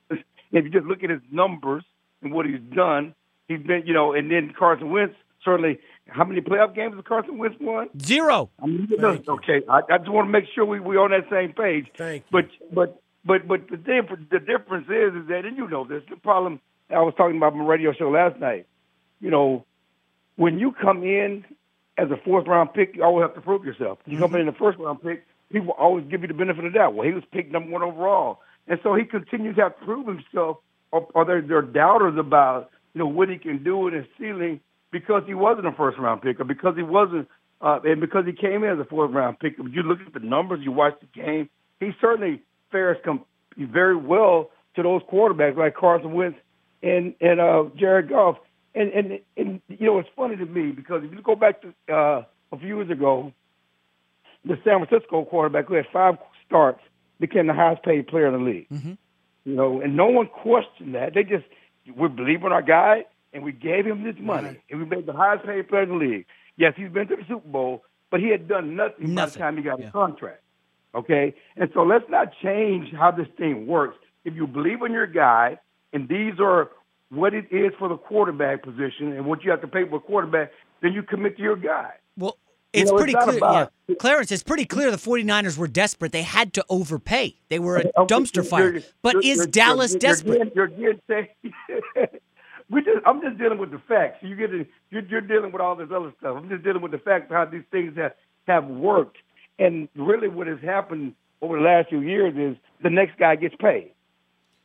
[0.09, 1.83] If you just look at his numbers
[2.21, 3.13] and what he's done,
[3.47, 5.79] he's been, you know, and then Carson Wentz certainly.
[6.11, 7.89] How many playoff games has Carson Wentz won?
[8.01, 8.49] Zero.
[8.61, 9.33] I mean, Thank you.
[9.33, 9.61] okay.
[9.69, 11.87] I, I just want to make sure we we on that same page.
[11.97, 12.29] Thank you.
[12.31, 16.03] But but but but the difference the difference is is that and you know this
[16.09, 16.59] the problem.
[16.89, 18.65] I was talking about on my radio show last night.
[19.19, 19.65] You know,
[20.37, 21.45] when you come in
[21.97, 23.99] as a fourth round pick, you always have to prove yourself.
[24.05, 24.39] You come mm-hmm.
[24.39, 26.95] in the first round pick, people always give you the benefit of the doubt.
[26.95, 30.07] Well, he was picked number one overall, and so he continues to have to prove
[30.07, 30.57] himself.
[30.91, 34.05] Or, or there, there are doubters about you know what he can do in his
[34.17, 34.59] ceiling
[34.91, 37.27] because he wasn't a first round pick, or because he wasn't,
[37.61, 39.53] uh, and because he came in as a fourth round pick.
[39.59, 41.49] If you look at the numbers, you watch the game,
[41.79, 43.25] he certainly fares com-
[43.57, 46.37] very well to those quarterbacks like Carson Wentz
[46.81, 48.37] and and uh, Jared Goff.
[48.75, 51.73] And, and and you know it's funny to me because if you go back to
[51.93, 53.33] uh, a few years ago,
[54.45, 56.79] the San Francisco quarterback who had five starts
[57.19, 58.67] became the highest paid player in the league.
[59.45, 61.13] You know, and no one questioned that.
[61.15, 61.45] They just
[61.95, 64.61] we believe in our guy and we gave him this money Right.
[64.69, 66.25] and we made the highest paid player in the league.
[66.57, 69.57] Yes, he's been to the Super Bowl, but he had done nothing, by the time
[69.57, 69.87] he got Yeah.
[69.87, 70.41] a contract.
[70.95, 73.97] Okay, and so let's not change how this thing works.
[74.25, 75.59] If you believe in your guy,
[75.93, 76.69] and these are
[77.09, 79.99] what it is for the quarterback position and what you have to pay for a
[79.99, 81.91] quarterback, then you commit to your guy.
[82.17, 82.37] Well,
[82.73, 83.39] You it's know, pretty not clear.
[83.87, 83.95] yeah.
[83.99, 86.11] Clarence, it's pretty clear the 49ers were desperate.
[86.11, 87.35] They had to overpay.
[87.49, 88.69] They were a dumpster you're- fire.
[88.73, 90.51] you're- But you're- is you're- Dallas you're, desperate?
[90.55, 91.27] You're, you're getting
[92.69, 94.17] we just, I'm just dealing with the facts.
[94.21, 94.51] You get
[94.91, 96.37] you're, you're dealing with all this other stuff.
[96.37, 98.13] I'm just dealing with the facts of how these things have
[98.47, 99.17] have worked.
[99.57, 103.55] And really, what has happened over the last few years is the next guy gets
[103.55, 103.91] paid.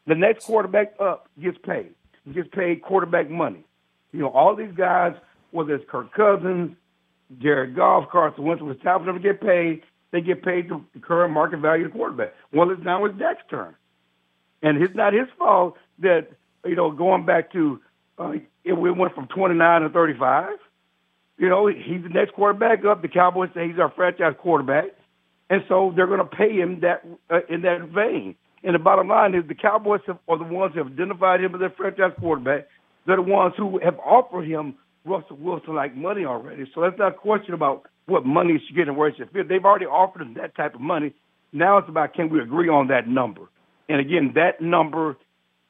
[0.06, 1.94] The next quarterback up gets paid.
[2.24, 3.64] He gets paid quarterback money.
[4.12, 5.14] You know, all these guys,
[5.50, 6.76] whether it's Kirk Cousins,
[7.38, 9.82] Jared Goff, Carson Wentz, was time them get paid.
[10.12, 12.34] They get paid the the current market value of the quarterback.
[12.52, 13.74] Well, it's now it's Dak's turn,
[14.62, 16.28] and it's not his fault that
[16.64, 17.80] you know going back to
[18.18, 18.32] uh,
[18.64, 20.48] it we went from 29 to 35.
[21.36, 23.02] You know, he's the next quarterback up.
[23.02, 24.84] The Cowboys say he's our franchise quarterback,
[25.50, 28.36] and so they're going to pay him that uh, in that vein.
[28.62, 31.54] And the bottom line is the Cowboys have, are the ones who have identified him
[31.54, 32.68] as their franchise quarterback.
[33.06, 36.64] They're the ones who have offered him Russell Wilson like money already.
[36.74, 39.30] So that's not a question about what money he should get and where he should
[39.32, 39.48] fit.
[39.48, 41.14] They've already offered him that type of money.
[41.52, 43.42] Now it's about can we agree on that number?
[43.88, 45.16] And again, that number,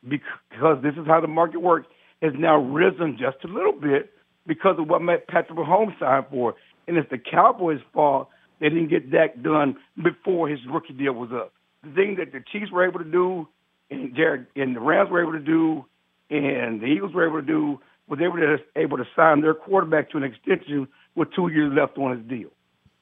[0.08, 1.88] because this is how the market works,
[2.24, 4.10] has now risen just a little bit
[4.46, 6.54] because of what Matt Patrick Mahomes signed for.
[6.88, 8.28] And it's the Cowboys' fault
[8.60, 11.52] they didn't get that done before his rookie deal was up.
[11.82, 13.48] The thing that the Chiefs were able to do,
[13.90, 15.84] and Jared and the Rams were able to do,
[16.30, 20.10] and the Eagles were able to do, was they were able to sign their quarterback
[20.10, 22.50] to an extension with two years left on his deal.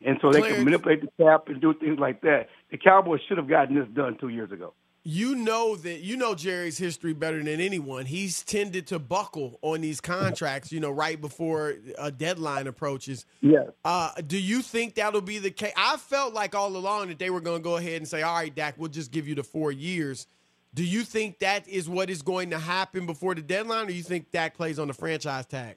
[0.04, 2.48] And so they Clarence- can manipulate the cap and do things like that.
[2.70, 4.74] The Cowboys should have gotten this done two years ago.
[5.04, 8.06] You know that you know Jerry's history better than anyone.
[8.06, 13.26] He's tended to buckle on these contracts, you know, right before a deadline approaches.
[13.40, 13.68] Yes.
[13.84, 15.72] Uh, do you think that'll be the case?
[15.76, 18.34] I felt like all along that they were going to go ahead and say, "All
[18.34, 20.26] right, Dak, we'll just give you the four years."
[20.74, 24.02] Do you think that is what is going to happen before the deadline, or you
[24.02, 25.76] think Dak plays on the franchise tag?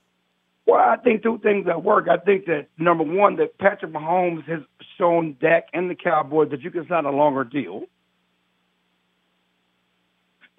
[0.68, 2.08] Well, I think two things that work.
[2.10, 4.62] I think that number one, that Patrick Mahomes has
[4.98, 7.84] shown Dak and the Cowboys that you can sign a longer deal.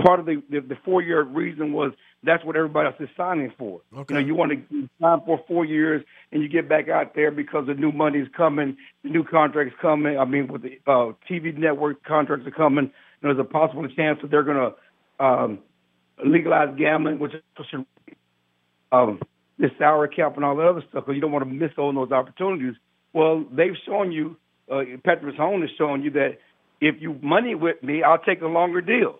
[0.02, 3.52] Part of the the, the four year reason was that's what everybody else is signing
[3.56, 3.80] for.
[3.96, 4.14] Okay.
[4.14, 7.30] You know, you want to sign for four years and you get back out there
[7.30, 10.18] because the new money's coming, the new contracts coming.
[10.18, 12.90] I mean, with the uh, TV network contracts are coming.
[13.22, 15.58] There's a possible chance that they're going to um,
[16.24, 17.32] legalize gambling, which
[17.70, 17.86] should
[18.92, 19.20] um,
[19.58, 21.94] the salary cap and all that other stuff because you don't want to miss on
[21.94, 22.74] those opportunities.
[23.12, 24.36] Well, they've shown you,
[24.70, 26.38] uh, Patrick Mahomes has shown you that
[26.80, 29.18] if you money with me, I'll take a longer deal.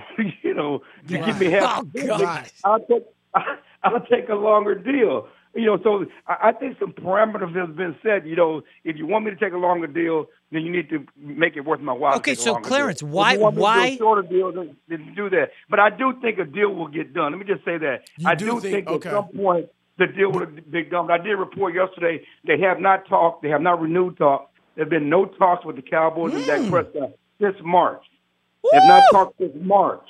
[0.42, 1.84] you know, you give me half.
[1.96, 2.50] Oh, God.
[2.64, 3.04] I'll take
[3.84, 5.28] I'll take a longer deal.
[5.54, 8.26] You know, so I, I think some parameters have been set.
[8.26, 11.04] You know, if you want me to take a longer deal, then you need to
[11.16, 12.12] make it worth my while.
[12.12, 13.08] to Okay, take so longer Clarence, deal.
[13.10, 14.52] why- If you want me to do why- a shorter deal?
[14.52, 15.50] Then, then do that.
[15.68, 17.32] But I do think a deal will get done.
[17.32, 19.08] Let me just say that You I do do think- think, okay.
[19.10, 19.66] at some point
[19.98, 21.10] the deal will be done.
[21.10, 23.42] I did report yesterday they have not talked.
[23.42, 24.50] They have not renewed talks.
[24.74, 26.70] There have been no talks with the Cowboys and Dak hmm.
[26.70, 28.02] Prescott since March.
[28.70, 30.08] They have not talked since March.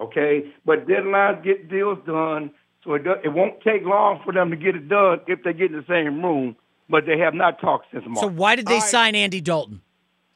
[0.00, 2.50] Okay, but deadlines get deals done,
[2.82, 5.52] so it does, it won't take long for them to get it done if they
[5.52, 6.56] get in the same room.
[6.88, 8.18] But they have not talked since March.
[8.20, 8.82] So why did they right.
[8.82, 9.80] sign Andy Dalton,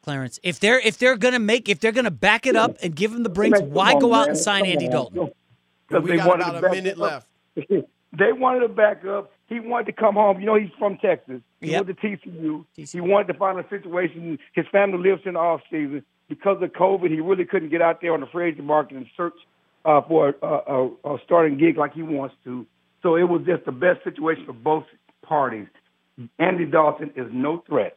[0.03, 0.39] Clarence?
[0.43, 3.23] If they're if they're gonna make if they're gonna back it up and give him
[3.25, 4.29] the brakes, why on, go out man.
[4.31, 4.91] and sign Come Andy on.
[4.93, 5.31] Dalton?
[5.89, 7.03] Because We they got wanted about to a back minute up.
[7.03, 7.29] left.
[8.19, 9.33] they wanted to back up.
[9.49, 10.39] He wanted to come home.
[10.41, 11.41] You know, he's from Texas.
[11.61, 11.87] He Yep.
[11.87, 12.65] went to TCU.
[12.75, 14.39] He wanted to find a situation.
[14.55, 16.05] His family lives in the off season.
[16.29, 19.07] Because of COVID, he really couldn't get out there on the free agent market and
[19.17, 19.35] search
[19.85, 22.67] uh, for a, a, a starting gig like he wants to.
[23.03, 24.85] So it was just the best situation for both
[25.23, 25.69] parties.
[26.39, 27.97] Andy Dalton is no threat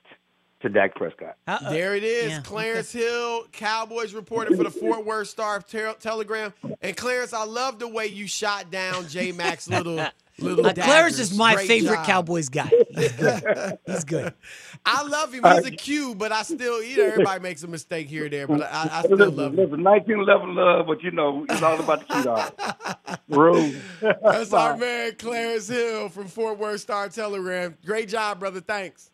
[0.62, 1.38] to Dak Prescott.
[1.48, 2.30] Uh, There it is.
[2.32, 6.54] yeah, Clarence Hill, Cowboys reporter for the Fort Worth Star Telegram.
[6.82, 10.06] And Clarence, I love the way you shot down J Mac's little
[10.42, 10.66] little.
[10.66, 11.32] Uh, Clarence daggers.
[11.32, 12.06] is my Great favorite job.
[12.06, 12.72] Cowboys guy.
[12.96, 13.78] He's good.
[13.86, 14.34] He's good.
[14.86, 15.44] I love him.
[15.44, 18.48] He's a Q, but I still, you know, everybody makes a mistake here or there,
[18.48, 19.58] but I, I still Listen, love him.
[19.58, 23.20] listen, 1911 love, but you know, it's all about the shootout.
[23.30, 23.76] Room.
[24.24, 27.78] That's our man, Clarence Hill from Fort Worth Star Telegram.
[27.86, 28.62] Great job, brother.
[28.62, 29.12] Thanks.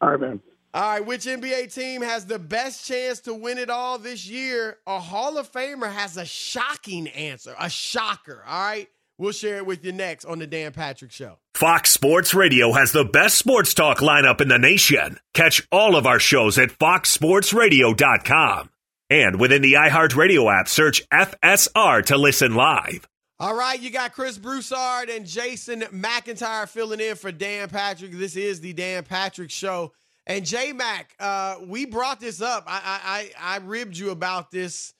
[0.00, 0.40] All right, man.
[0.74, 4.76] All right, which NBA team has the best chance to win it all this year?
[4.86, 8.42] A Hall of Famer has a shocking answer, a shocker.
[8.46, 8.88] All right,
[9.18, 11.38] we'll share it with you next on the Dan Patrick Show.
[11.54, 15.18] Fox Sports Radio has the best sports talk lineup in the nation.
[15.34, 18.70] Catch all of our shows at foxsportsradio.com.
[19.08, 23.06] And within the iHeartRadio app, search FSR to listen live.
[23.38, 28.12] All right, you got Chris Broussard and Jason McIntyre filling in for Dan Patrick.
[28.12, 29.92] This is the Dan Patrick Show.
[30.26, 32.64] And J Mac, uh, we brought this up.
[32.66, 34.92] I, I I I ribbed you about this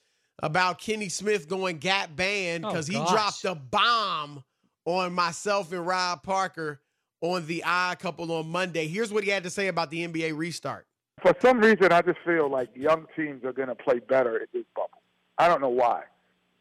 [0.43, 4.43] about Kenny Smith going Gap banned Oh, because he dropped a bomb
[4.85, 6.81] on myself and Rob Parker
[7.21, 8.87] on the I couple on Monday.
[8.87, 10.85] Here's what he had to say about the NBA restart.
[11.21, 14.45] for some reason, I just feel like young teams are going to play better in
[14.53, 15.01] this bubble.
[15.37, 16.03] I don't know why.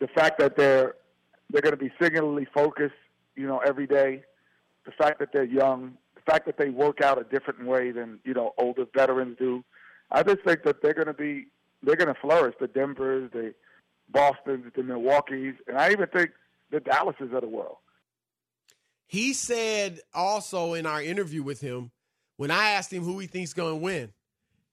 [0.01, 0.95] The fact that they're
[1.51, 2.95] they're going to be singularly focused,
[3.37, 4.25] you know, every day.
[4.85, 5.97] The fact that they're young.
[6.15, 9.63] The fact that they work out a different way than you know older veterans do.
[10.11, 11.47] I just think that they're going to be
[11.83, 12.55] they're going to flourish.
[12.59, 13.55] The Denver's, the
[14.09, 16.31] Boston's, the Milwaukee's, and I even think
[16.71, 17.77] the Dallases of the world.
[19.07, 21.91] He said also in our interview with him,
[22.37, 24.13] when I asked him who he thinks going to win,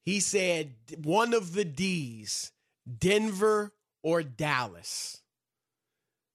[0.04, 0.74] he said
[1.04, 2.52] one of the D's,
[3.00, 5.22] Denver or Dallas.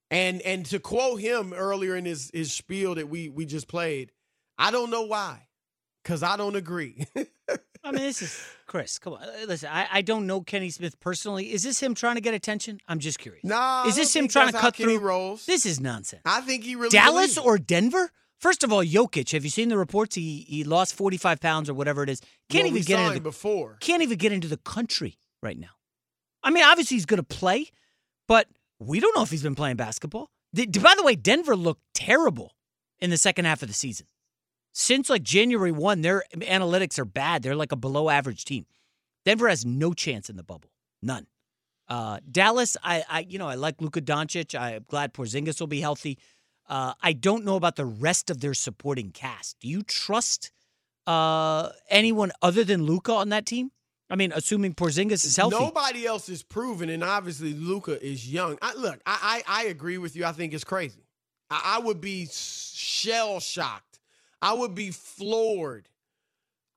[0.09, 4.11] And and to quote him earlier in his his spiel that we we just played,
[4.57, 5.47] I don't know why,
[6.03, 7.05] because I don't agree.
[7.83, 8.99] I mean, this is Chris.
[8.99, 9.69] Come on, Uh, listen.
[9.71, 11.51] I, I don't know Kenny Smith personally.
[11.53, 12.79] Is this him trying to get attention?
[12.87, 13.43] I'm just curious.
[13.43, 15.07] no, is this him trying to cut Kenny through?
[15.07, 15.45] rolls?
[15.45, 16.21] This is nonsense.
[16.25, 18.11] I think he really Dallas or Denver?
[18.39, 19.31] First of all, Jokic.
[19.31, 20.15] Have you seen the reports?
[20.15, 22.21] He he lost 45 pounds or whatever it is.
[22.49, 23.77] Can't Well, even get into the, before.
[23.79, 25.71] can't even get into the country right now.
[26.43, 27.69] I mean, obviously he's going to play,
[28.27, 28.47] but
[28.79, 30.29] we don't know if he's been playing basketball.
[30.53, 32.55] By the way, Denver looked terrible
[32.99, 34.07] in the second half of the season.
[34.71, 37.43] Since like January 1, their analytics are bad.
[37.43, 38.65] They're like a below average team.
[39.25, 40.71] Denver has no chance in the bubble.
[41.01, 41.27] None.
[41.87, 44.57] Uh, Dallas, I, I, you know, I like Luka Doncic.
[44.59, 46.19] I'm glad Porzingis will be healthy.
[46.67, 49.59] Uh, I don't know about the rest of their supporting cast.
[49.59, 50.51] Do you trust
[51.07, 53.71] uh, anyone other than Luka on that team?
[54.11, 55.57] I mean, assuming Porzingis is healthy.
[55.57, 58.57] Nobody else is proven, and obviously Luka is young.
[58.61, 60.25] I, look, I, I I agree with you.
[60.25, 61.05] I think it's crazy.
[61.49, 63.88] I, I would be shell shocked.
[64.41, 65.89] I would be floored.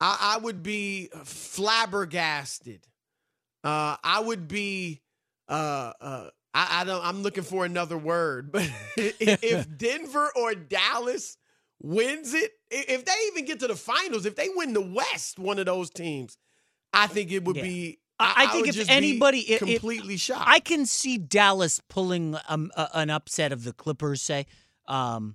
[0.00, 2.86] I, I would be flabbergasted.
[3.64, 5.00] Uh, I would be.
[5.48, 7.04] Uh, uh, I, I don't.
[7.04, 11.36] I'm looking for another word, but if, Denver or Dallas
[11.80, 15.58] wins it, if they even get to the finals, if they win the West, one
[15.58, 16.36] of those teams,
[16.92, 17.62] I think it would Yeah.
[17.62, 17.98] be.
[18.18, 20.44] I- I think if anybody- it- it- completely shocked.
[20.46, 24.46] I can see Dallas pulling um, a, an upset of the Clippers, say,
[24.86, 25.34] um,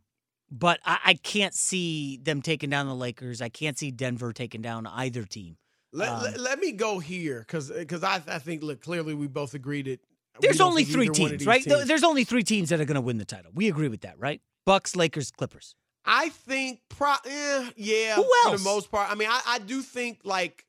[0.51, 3.41] but I, I can't see them taking down the Lakers.
[3.41, 5.57] I can't see Denver taking down either team.
[5.93, 9.27] let, um, let, let me go here because because I I think look clearly we
[9.27, 9.99] both agree that
[10.39, 11.63] There's only three either one of teams, right?
[11.63, 13.51] Teams- There's only three teams that are going to win the title.
[13.53, 14.41] We agree with that, right?
[14.65, 15.75] Bucks, Lakers, Clippers.
[16.05, 19.11] I think pro eh, yeah Who for the most part.
[19.11, 20.65] I mean I, I do think like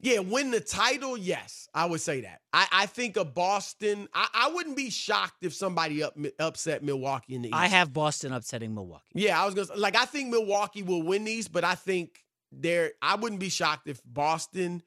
[0.00, 4.28] yeah win the title yes I would say that I, I think a Boston I,
[4.34, 7.56] I wouldn't be shocked if somebody up, upset Milwaukee in the East.
[7.56, 9.04] I have Boston upsetting Milwaukee.
[9.14, 12.24] Yeah, I was gonna say, like I think Milwaukee will win these, but I think
[12.52, 14.82] they're I wouldn't be shocked if Boston,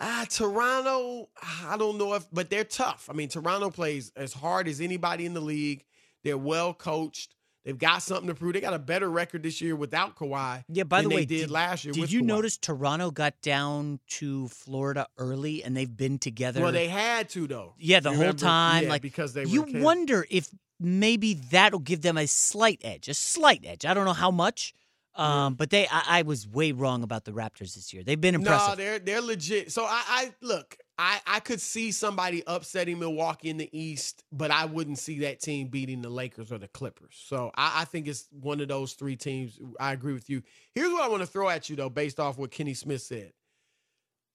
[0.00, 1.28] ah, Toronto,
[1.64, 3.08] I don't know if but they're tough.
[3.10, 5.84] I mean, Toronto plays as hard as anybody in the league.
[6.24, 7.34] They're well coached.
[7.64, 8.54] They've got something to prove.
[8.54, 10.64] They got a better record this year without Kawhi.
[10.68, 11.92] Yeah, by than the way, they did, last year.
[11.94, 12.26] Did you Kawhi.
[12.26, 16.60] notice Toronto got down to Florida early and they've been together?
[16.60, 17.74] Well, they had to though.
[17.78, 18.40] yeah, the You whole remember?
[18.42, 18.82] time.
[18.84, 19.84] Yeah, like because they you kids.
[19.84, 20.48] wonder if
[20.80, 23.84] maybe that'll give them a slight edge, a slight edge.
[23.86, 24.74] I don't know how much,
[25.14, 25.86] um, but they.
[25.86, 28.02] I, I was way wrong about the Raptors this year.
[28.02, 28.70] They've been impressive.
[28.70, 29.70] No, they're they're legit.
[29.70, 34.50] So I, I look, I I could see somebody upsetting Milwaukee in the East, but
[34.50, 37.20] I wouldn't see that team beating the Lakers or the Clippers.
[37.26, 39.58] So I, I think it's one of those three teams.
[39.80, 40.42] I agree with you.
[40.74, 43.32] Here's what I want to throw at you though, based off what Kenny Smith said.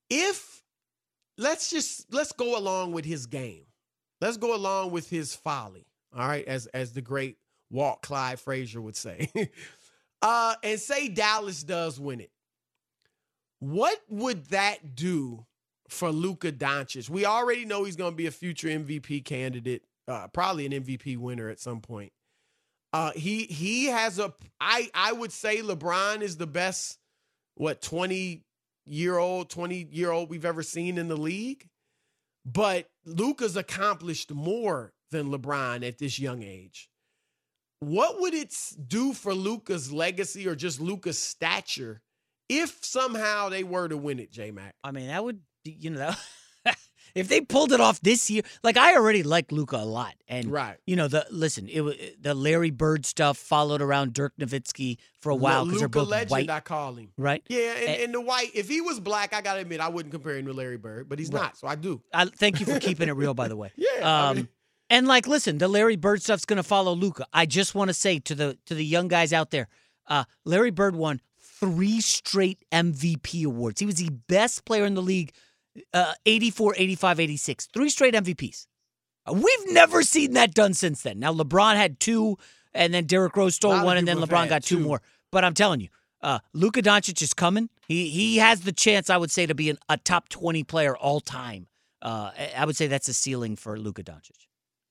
[0.10, 0.64] If
[1.38, 3.66] let's just let's go along with his game.
[4.20, 5.86] Let's go along with his folly.
[6.16, 7.38] All right, as as the great
[7.70, 9.30] Walt Clyde Frazier would say.
[10.22, 12.32] uh, and say Dallas does win it.
[13.60, 15.46] What would that do
[15.90, 17.10] for Luka Doncic?
[17.10, 21.18] We already know he's going to be a future MVP candidate, uh, probably an MVP
[21.18, 22.12] winner at some point.
[22.94, 26.98] Uh, he he has a I I would say LeBron is the best
[27.56, 28.44] what 20
[28.86, 31.68] year old 20 year old we've ever seen in the league.
[32.46, 36.90] But Luka's accomplished more than LeBron at this young age.
[37.80, 38.56] What would it
[38.88, 42.02] do for Luka's legacy or just Luka's stature
[42.50, 44.76] if somehow they were to win it, J Mac?
[44.84, 45.42] I mean, that would
[45.80, 46.14] you know,
[47.16, 50.52] if they pulled it off this year, like I already like Luka a lot, and
[50.52, 50.78] Right.
[50.86, 55.32] you know the listen, it was the Larry Bird stuff followed around Dirk Nowitzki for
[55.32, 57.10] a while because they're both legend, white, I call him.
[57.18, 57.42] right?
[57.50, 58.04] Yeah, and, Eh.
[58.04, 60.54] and the white, if he was black, I gotta admit, I wouldn't compare him to
[60.54, 61.42] Larry Bird, but he's Right.
[61.44, 62.02] not, so I do.
[62.14, 63.72] I thank you for keeping it real, by the way.
[63.76, 64.48] Yeah, I Um, mean-
[64.90, 67.26] and like, listen, the Larry Bird stuff's going to follow Luka.
[67.34, 69.68] I just want to say to the to the young guys out there,
[70.08, 73.80] uh, Larry Bird won three straight MVP awards.
[73.82, 75.34] He was the best player in the league,
[75.94, 77.68] uh, 84, 85, 86.
[77.74, 78.68] Three straight MVPs.
[79.28, 81.20] Uh, We've never seen that done since then.
[81.20, 82.38] Now LeBron had two,
[82.74, 84.84] and then Derrick Rose stole one, and then LeBron got two two.
[84.84, 85.02] more.
[85.32, 85.90] But I'm telling you,
[86.22, 87.70] uh, Luka Doncic is coming.
[87.88, 90.96] He he has the chance, I would say, to be an, a top 20 player
[90.96, 91.68] all time.
[92.02, 94.32] Uh, I- would say that's a ceiling for Luka Doncic.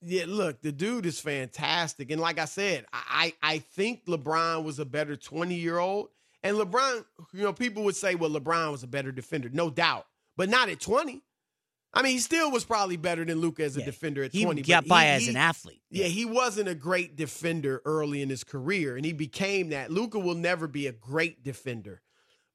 [0.03, 2.11] Yeah, look, the dude is fantastic.
[2.11, 6.09] And like I said, I, I I think LeBron was a better 20 year old.
[6.43, 10.07] And LeBron, you know, people would say, well, LeBron was a better defender, no doubt,
[10.37, 11.23] but not at 20.
[11.95, 14.45] I mean, he still was probably better than Luka as a Yeah, defender at He
[14.45, 14.63] 20.
[14.63, 15.81] got but by he- as an athlete.
[15.91, 19.91] Yeah, he wasn't a great defender early in his career, and he became that.
[19.91, 22.03] Luka will never be a great defender.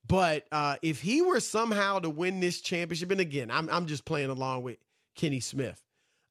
[0.08, 4.04] But uh, if he were somehow to win this championship, and again, I'm I'm just
[4.06, 4.78] playing along with
[5.16, 5.82] Kenny Smith.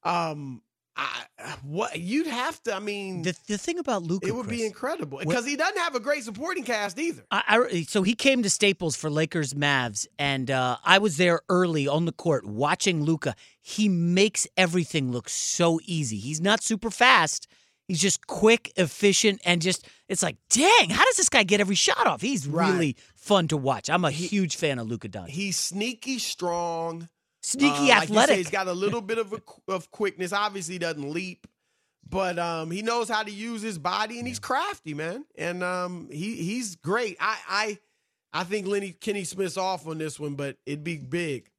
[0.03, 0.62] Um,
[1.03, 4.66] I, what you'd have to, I mean, The the thing about Luka, it would be
[4.66, 7.24] incredible because he doesn't have a great supporting cast either.
[7.30, 7.42] I,
[7.72, 11.88] I- so he came to Staples for Lakers Mavs, and uh, I was there early
[11.88, 13.34] on the court watching Luka.
[13.61, 16.18] He makes everything look so easy.
[16.18, 17.46] He's not super fast.
[17.88, 21.74] He's just quick, efficient, and just it's like, dang, how does this guy get every
[21.74, 22.20] shot off?
[22.20, 22.70] He's Right.
[22.72, 23.88] really fun to watch.
[23.90, 25.28] I'm a huge fan of Luka Doncic.
[25.30, 27.09] He's sneaky strong.
[27.51, 28.36] Sneaky Uh, like say, athletic.
[28.36, 30.32] he's got a little bit of a, of quickness.
[30.32, 31.46] Obviously, he doesn't leap,
[32.09, 35.24] but um, he knows how to use his body, and he's crafty, man.
[35.36, 37.16] And um, he he's great.
[37.20, 37.78] I I
[38.32, 41.51] I think Lenny Kenny Smith's off on this one, but it'd be big.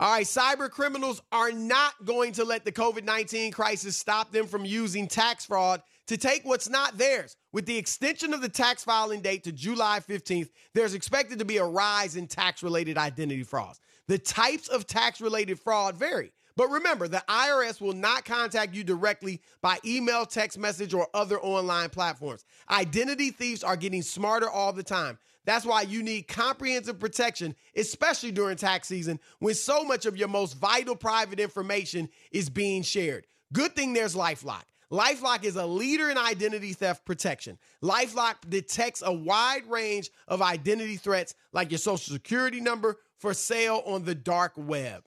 [0.00, 4.46] All right, cyber criminals are not going to let the COVID 19 crisis stop them
[4.46, 7.36] from using tax fraud to take what's not theirs.
[7.52, 11.58] With the extension of the tax filing date to July 15th, there's expected to be
[11.58, 13.78] a rise in tax related identity frauds.
[14.08, 16.32] The types of tax related fraud vary.
[16.56, 21.40] But remember, the IRS will not contact you directly by email, text message, or other
[21.40, 22.44] online platforms.
[22.70, 25.18] Identity thieves are getting smarter all the time.
[25.44, 30.28] That's why you need comprehensive protection, especially during tax season when so much of your
[30.28, 33.26] most vital private information is being shared.
[33.52, 34.62] Good thing there's Lifelock.
[34.92, 37.58] Lifelock is a leader in identity theft protection.
[37.82, 43.84] Lifelock detects a wide range of identity threats like your social security number for sale
[43.86, 45.04] on the dark web.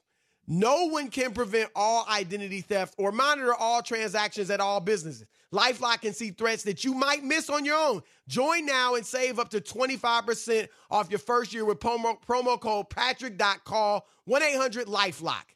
[0.48, 5.26] No one can prevent all identity theft or monitor all transactions at all businesses.
[5.54, 8.02] Lifelock can see threats that you might miss on your own.
[8.30, 12.90] Join now and save up to 25% off your first year with promo, promo code
[12.90, 15.55] patrick.call 1-800-LIFELOCK.